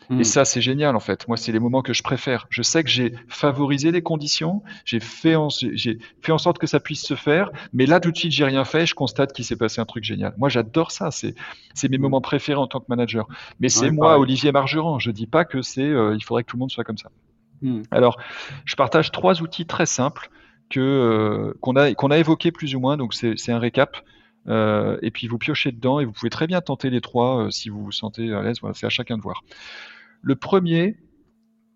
[0.09, 0.23] Et hmm.
[0.23, 1.25] ça, c'est génial en fait.
[1.29, 2.47] Moi, c'est les moments que je préfère.
[2.49, 6.67] Je sais que j'ai favorisé les conditions, j'ai fait, en, j'ai fait en sorte que
[6.67, 8.85] ça puisse se faire, mais là, tout de suite, j'ai rien fait.
[8.85, 10.33] Je constate qu'il s'est passé un truc génial.
[10.37, 11.11] Moi, j'adore ça.
[11.11, 11.33] C'est,
[11.75, 12.01] c'est mes hmm.
[12.01, 13.27] moments préférés en tant que manager.
[13.59, 14.99] Mais c'est moi, Olivier Margerand.
[14.99, 17.09] Je dis pas que c'est, euh, il faudrait que tout le monde soit comme ça.
[17.62, 17.82] Hmm.
[17.91, 18.18] Alors,
[18.66, 20.30] je partage trois outils très simples
[20.70, 21.76] que euh, qu'on
[22.12, 22.97] a évoqués plus ou moins.
[22.97, 23.97] Donc, c'est un récap.
[24.47, 27.51] Euh, et puis vous piochez dedans et vous pouvez très bien tenter les trois euh,
[27.51, 28.57] si vous vous sentez à l'aise.
[28.62, 29.43] Voilà, c'est à chacun de voir.
[30.24, 30.97] Le premier,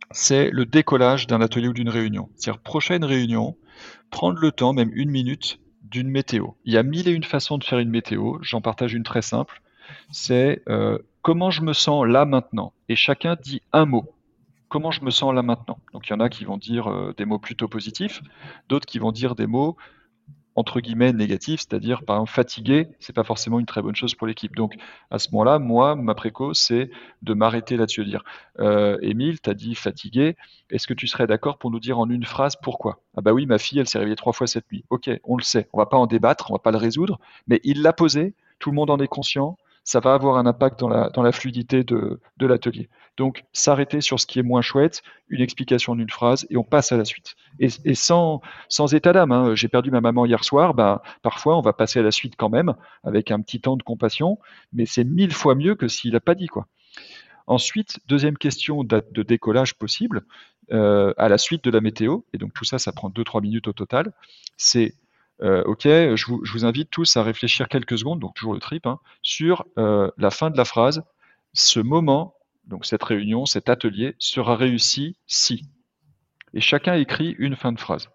[0.09, 2.29] c'est le décollage d'un atelier ou d'une réunion.
[2.35, 3.55] C'est-à-dire prochaine réunion,
[4.09, 6.47] prendre le temps, même une minute, d'une météo.
[6.63, 8.37] Il y a mille et une façons de faire une météo.
[8.41, 9.61] J'en partage une très simple.
[10.09, 10.63] C'est
[11.21, 12.73] comment je me sens là maintenant?
[12.89, 14.14] Et chacun dit un mot
[14.75, 15.77] comment je me sens là maintenant.
[15.93, 18.21] Donc il y en a qui vont dire euh, des mots plutôt positifs,
[18.67, 19.77] d'autres qui vont dire des mots
[20.55, 24.27] entre guillemets négatifs, c'est-à-dire par exemple fatigué, c'est pas forcément une très bonne chose pour
[24.27, 24.53] l'équipe.
[24.53, 24.75] Donc
[25.11, 28.23] à ce moment-là, moi, ma préco, c'est de m'arrêter là-dessus, de dire
[28.59, 30.35] euh, Émile, tu as dit fatigué,
[30.69, 32.99] est-ce que tu serais d'accord pour nous dire en une phrase pourquoi?
[33.15, 34.83] Ah bah oui, ma fille, elle s'est réveillée trois fois cette nuit.
[34.89, 37.17] Ok, on le sait, on va pas en débattre, on va pas le résoudre,
[37.47, 40.79] mais il l'a posé, tout le monde en est conscient, ça va avoir un impact
[40.79, 42.89] dans la, fluidité de, l'atelier.
[43.17, 46.91] Donc, s'arrêter sur ce qui est moins chouette, une explication d'une phrase, et on passe
[46.91, 47.35] à la suite.
[47.59, 48.41] Et, sans,
[48.93, 49.55] état d'âme, hein.
[49.55, 52.49] j'ai perdu ma maman hier soir, bah, parfois on va passer à la suite quand
[52.49, 52.73] même,
[53.03, 54.39] avec un petit temps de compassion,
[54.73, 56.67] mais c'est mille fois mieux que s'il n'a pas dit quoi.
[57.47, 60.25] Ensuite, deuxième question de, de décollage possible,
[60.71, 63.67] euh, à la suite de la météo, et donc tout ça, ça prend 2-3 minutes
[63.67, 64.13] au total,
[64.57, 64.95] c'est
[65.41, 68.99] euh, ok, je vous, invite tous à réfléchir quelques secondes, donc toujours le trip, hein,
[69.21, 71.03] sur euh, la fin de la phrase.
[71.53, 75.65] Ce moment, donc cette réunion, cet atelier sera réussi si.
[76.53, 78.09] Et chacun écrit une fin de phrase.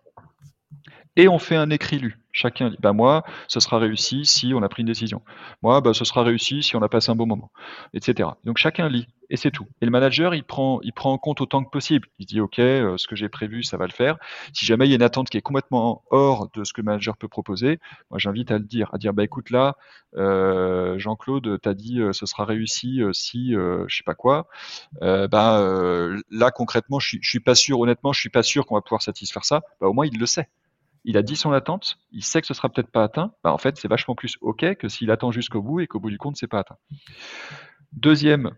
[1.16, 2.20] Et on fait un écrit lu.
[2.33, 5.22] Chacun dit, bah moi, ce sera réussi si on a pris une décision.
[5.62, 7.51] Moi, bah, ce sera réussi si on a passé un bon moment,
[7.95, 8.31] etc.
[8.45, 9.66] Donc chacun lit et c'est tout.
[9.81, 12.09] Et le manager, il prend, il prend en compte autant que possible.
[12.18, 14.18] Il dit, OK, euh, ce que j'ai prévu, ça va le faire.
[14.53, 16.87] Si jamais il y a une attente qui est complètement hors de ce que le
[16.87, 17.78] manager peut proposer,
[18.11, 19.76] moi, j'invite à le dire, à dire, bah écoute, là,
[20.16, 24.49] euh, Jean-Claude, t'as dit, euh, ce sera réussi si, je sais pas quoi.
[25.01, 28.83] bah là, concrètement, je suis, suis pas sûr, honnêtement, je suis pas sûr qu'on va
[28.83, 29.62] pouvoir satisfaire ça.
[29.81, 30.49] Bah au moins, il le sait
[31.05, 33.59] il a dit son attente, il sait que ce sera peut-être pas atteint, bah en
[33.59, 36.36] fait c'est vachement plus ok que s'il attend jusqu'au bout et qu'au bout du compte
[36.36, 36.78] c'est pas atteint.
[37.92, 38.53] Deuxième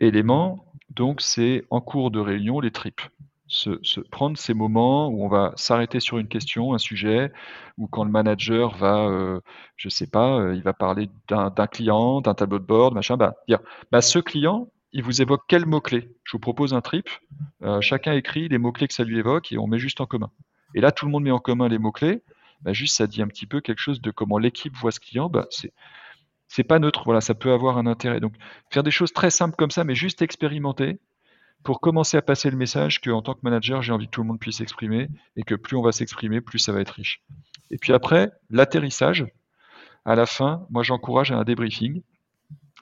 [0.00, 3.02] élément, donc c'est en cours de réunion les tripes.
[3.46, 7.30] Se, prendre ces moments où on va s'arrêter sur une question, un sujet,
[7.76, 9.40] ou quand le manager va, euh,
[9.76, 13.34] je sais pas, euh, il va parler d'un client, d'un tableau de bord, machin, bah,
[13.46, 13.60] dire,
[13.92, 16.10] bah, ce client, il vous évoque quel mot-clé?
[16.24, 17.08] Je vous propose un trip,
[17.62, 20.30] euh, chacun écrit les mots-clés que ça lui évoque et on met juste en commun.
[20.74, 22.22] Et là, tout le monde met en commun les mots-clés.
[22.62, 25.28] Bah, juste, ça dit un petit peu quelque chose de comment l'équipe voit ce client.
[25.28, 25.46] Bah,
[26.48, 27.02] c'est pas neutre.
[27.04, 28.20] Voilà, ça peut avoir un intérêt.
[28.20, 28.34] Donc,
[28.70, 30.98] faire des choses très simples comme ça, mais juste expérimenter
[31.62, 34.28] pour commencer à passer le message qu'en tant que manager, j'ai envie que tout le
[34.28, 37.22] monde puisse s'exprimer et que plus on va s'exprimer, plus ça va être riche.
[37.70, 39.26] Et puis après, l'atterrissage.
[40.04, 42.02] À la fin, moi, j'encourage à un débriefing.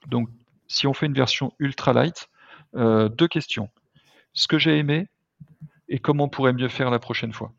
[0.08, 0.28] Donc,
[0.66, 2.28] si on fait une version ultra light,
[2.74, 3.68] euh, deux questions.
[4.32, 5.06] Ce que j'ai aimé
[5.88, 7.52] et comment on pourrait mieux faire la prochaine fois.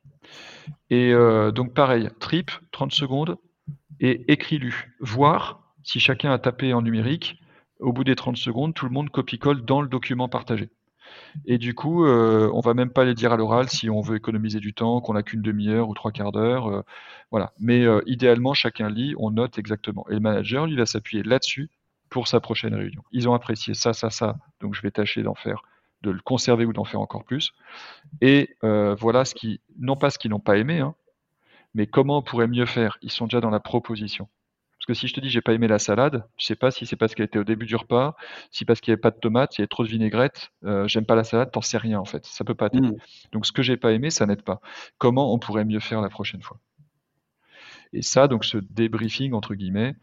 [0.89, 3.37] Et euh, donc pareil, trip, 30 secondes,
[3.99, 4.95] et écris-lu.
[4.99, 7.41] Voir si chacun a tapé en numérique,
[7.79, 10.69] au bout des 30 secondes, tout le monde copie-colle dans le document partagé.
[11.45, 14.15] Et du coup, euh, on va même pas les dire à l'oral si on veut
[14.15, 16.67] économiser du temps, qu'on n'a qu'une demi-heure ou trois quarts d'heure.
[16.67, 16.81] Euh,
[17.31, 17.51] voilà.
[17.59, 20.05] Mais idéalement, chacun lit, on note exactement.
[20.09, 21.69] Et le manager, lui, va s'appuyer là-dessus
[22.09, 23.03] pour sa prochaine réunion.
[23.11, 24.37] Ils ont apprécié ça, ça, ça.
[24.61, 25.63] Donc, je vais tâcher d'en faire
[26.03, 27.53] de le conserver ou d'en faire encore plus.
[28.21, 30.95] Et euh, voilà ce qui, non pas ce qu'ils n'ont pas aimé, hein,
[31.73, 32.97] mais comment on pourrait mieux faire.
[33.01, 34.27] Ils sont déjà dans la proposition.
[34.77, 36.85] Parce que si je te dis j'ai pas aimé la salade, je sais pas si
[36.85, 38.17] c'est parce qu'elle était au début du repas,
[38.51, 40.87] si parce qu'il n'y avait pas de tomates, il y avait trop de vinaigrette, euh,
[40.89, 42.25] j'aime pas la salade, t'en sais rien en fait.
[42.25, 42.75] Ça peut pas être.
[42.75, 42.97] Mmh.
[43.31, 44.59] Donc ce que j'ai pas aimé, ça n'aide pas.
[44.97, 46.59] Comment on pourrait mieux faire la prochaine fois?
[47.93, 49.95] Et ça, donc ce débriefing entre guillemets,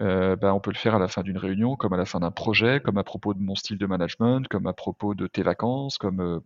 [0.00, 2.20] euh, bah, on peut le faire à la fin d'une réunion, comme à la fin
[2.20, 5.42] d'un projet, comme à propos de mon style de management, comme à propos de tes
[5.42, 6.40] vacances, comme euh,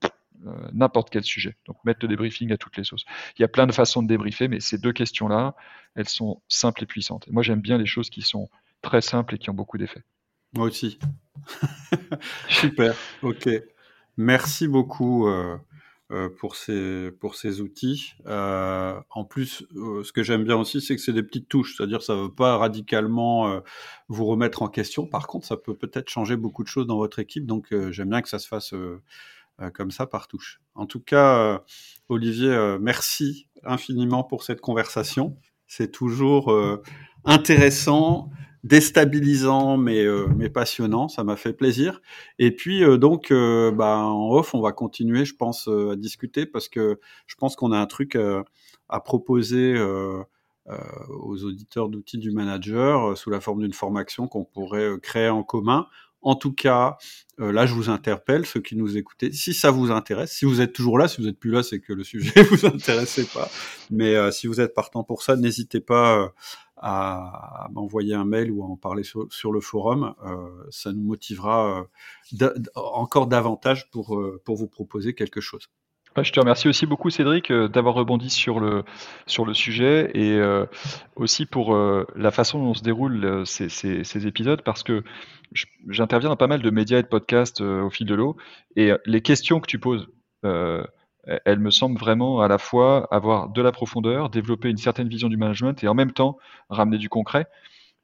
[0.47, 1.57] euh, n'importe quel sujet.
[1.67, 3.05] Donc mettre le débriefing à toutes les sauces.
[3.39, 5.55] Il y a plein de façons de débriefer, mais ces deux questions-là,
[5.95, 7.29] elles sont simples et puissantes.
[7.29, 8.49] Et moi, j'aime bien les choses qui sont
[8.83, 10.03] très simples et qui ont beaucoup d'effets.
[10.55, 10.99] Moi aussi.
[12.49, 12.95] Super.
[13.23, 13.49] Ok.
[14.17, 15.29] Merci beaucoup.
[16.13, 18.13] Euh, pour ces pour ces outils.
[18.27, 21.77] Euh, en plus, euh, ce que j'aime bien aussi, c'est que c'est des petites touches,
[21.77, 23.63] c'est-à-dire ça ne veut pas radicalement
[24.09, 25.07] vous remettre en question.
[25.07, 28.21] Par contre, ça peut peut-être changer beaucoup de choses dans votre équipe, donc j'aime bien
[28.21, 28.75] que ça se fasse
[29.73, 30.61] comme ça par touche.
[30.75, 31.63] En tout cas,
[32.11, 35.39] Olivier, merci infiniment pour cette conversation.
[35.67, 36.55] C'est toujours
[37.25, 38.29] intéressant
[38.65, 42.01] déstabilisant mais, euh, mais passionnant, ça m'a fait plaisir.
[42.39, 46.47] Et puis euh, donc euh, bah, en off, on va continuer, je pense, à discuter
[46.47, 48.19] parce que je pense qu'on a un truc
[48.89, 49.79] à proposer
[51.09, 55.87] aux auditeurs d'outils du manager sous la forme d'une formation qu'on pourrait créer en commun.
[56.23, 56.97] En tout cas,
[57.37, 60.73] là, je vous interpelle, ceux qui nous écoutez, si ça vous intéresse, si vous êtes
[60.73, 63.51] toujours là, si vous êtes plus là, c'est que le sujet vous intéressait pas.
[63.91, 66.33] Mais si vous êtes partant pour ça, n'hésitez pas
[66.87, 70.15] à, m'envoyer un mail ou à en parler sur, le forum.
[70.25, 71.89] Euh, ça nous motivera
[72.43, 75.71] euh, encore davantage pour, euh, pour vous proposer quelque chose.
[76.21, 78.85] je te remercie aussi beaucoup Cédric d'avoir rebondi sur le,
[79.27, 80.39] sur le sujet et
[81.17, 85.03] aussi pour la façon dont se déroulent ces, ces, épisodes parce que
[85.89, 88.37] j'interviens dans pas mal de médias et de podcasts au fil de l'eau
[88.77, 90.07] et les questions que tu poses
[91.45, 95.29] elle me semble vraiment à la fois avoir de la profondeur, développer une certaine vision
[95.29, 96.39] du management et en même temps
[96.69, 97.47] ramener du concret.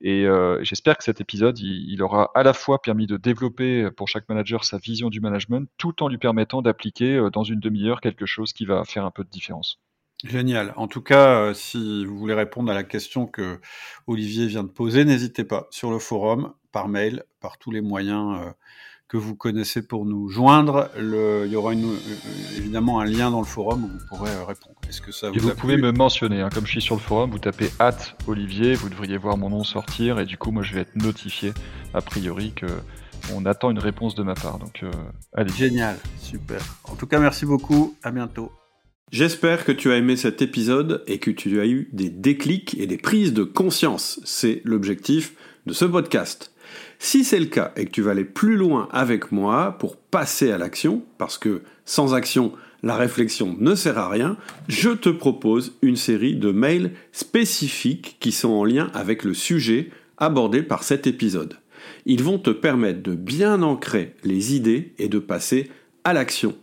[0.03, 4.09] Et euh, j'espère que cet épisode, il, aura à la fois permis de développer pour
[4.09, 8.01] chaque manager sa vision du management, tout en lui permettant d'appliquer euh, dans une demi-heure
[8.01, 9.79] quelque chose qui va faire un peu de différence.
[10.25, 10.73] Génial.
[10.77, 13.61] En tout cas, euh, si vous voulez répondre à la question que
[14.07, 18.39] Olivier vient de poser, n'hésitez pas sur le forum, par mail, par tous les moyens
[19.11, 20.89] que vous connaissez pour nous joindre.
[20.97, 21.97] Le, il y aura une,
[22.57, 24.77] évidemment un lien dans le forum où vous pourrez euh, répondre.
[24.89, 27.01] Est-ce que ça vous, et vous pouvez me mentionner, hein, comme je suis sur le
[27.01, 30.63] forum, vous tapez hâte Olivier, vous devriez voir mon nom sortir et du coup moi
[30.63, 31.53] je vais être notifié
[31.93, 32.67] a priori que
[33.35, 34.59] on attend une réponse de ma part.
[34.59, 34.93] Donc euh,
[35.35, 35.53] allez.
[35.53, 36.61] Génial, super.
[36.85, 38.53] En tout cas merci beaucoup, à bientôt.
[39.11, 42.87] J'espère que tu as aimé cet épisode et que tu as eu des déclics et
[42.87, 44.21] des prises de conscience.
[44.23, 45.35] C'est l'objectif
[45.67, 46.50] de ce podcast.
[47.03, 50.53] Si c'est le cas et que tu vas aller plus loin avec moi pour passer
[50.53, 52.53] à l'action, parce que sans action,
[52.83, 54.37] la réflexion ne sert à rien,
[54.69, 59.89] je te propose une série de mails spécifiques qui sont en lien avec le sujet
[60.19, 61.57] abordé par cet épisode.
[62.05, 65.71] Ils vont te permettre de bien ancrer les idées et de passer
[66.05, 66.55] à l'action.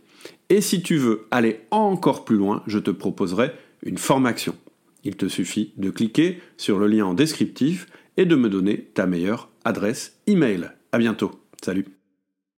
[0.49, 4.55] Et si tu veux aller encore plus loin, je te proposerai une formation.
[5.03, 7.87] Il te suffit de cliquer sur le lien en descriptif
[8.17, 10.71] et de me donner ta meilleure adresse email.
[10.91, 11.31] À bientôt.
[11.61, 11.96] Salut.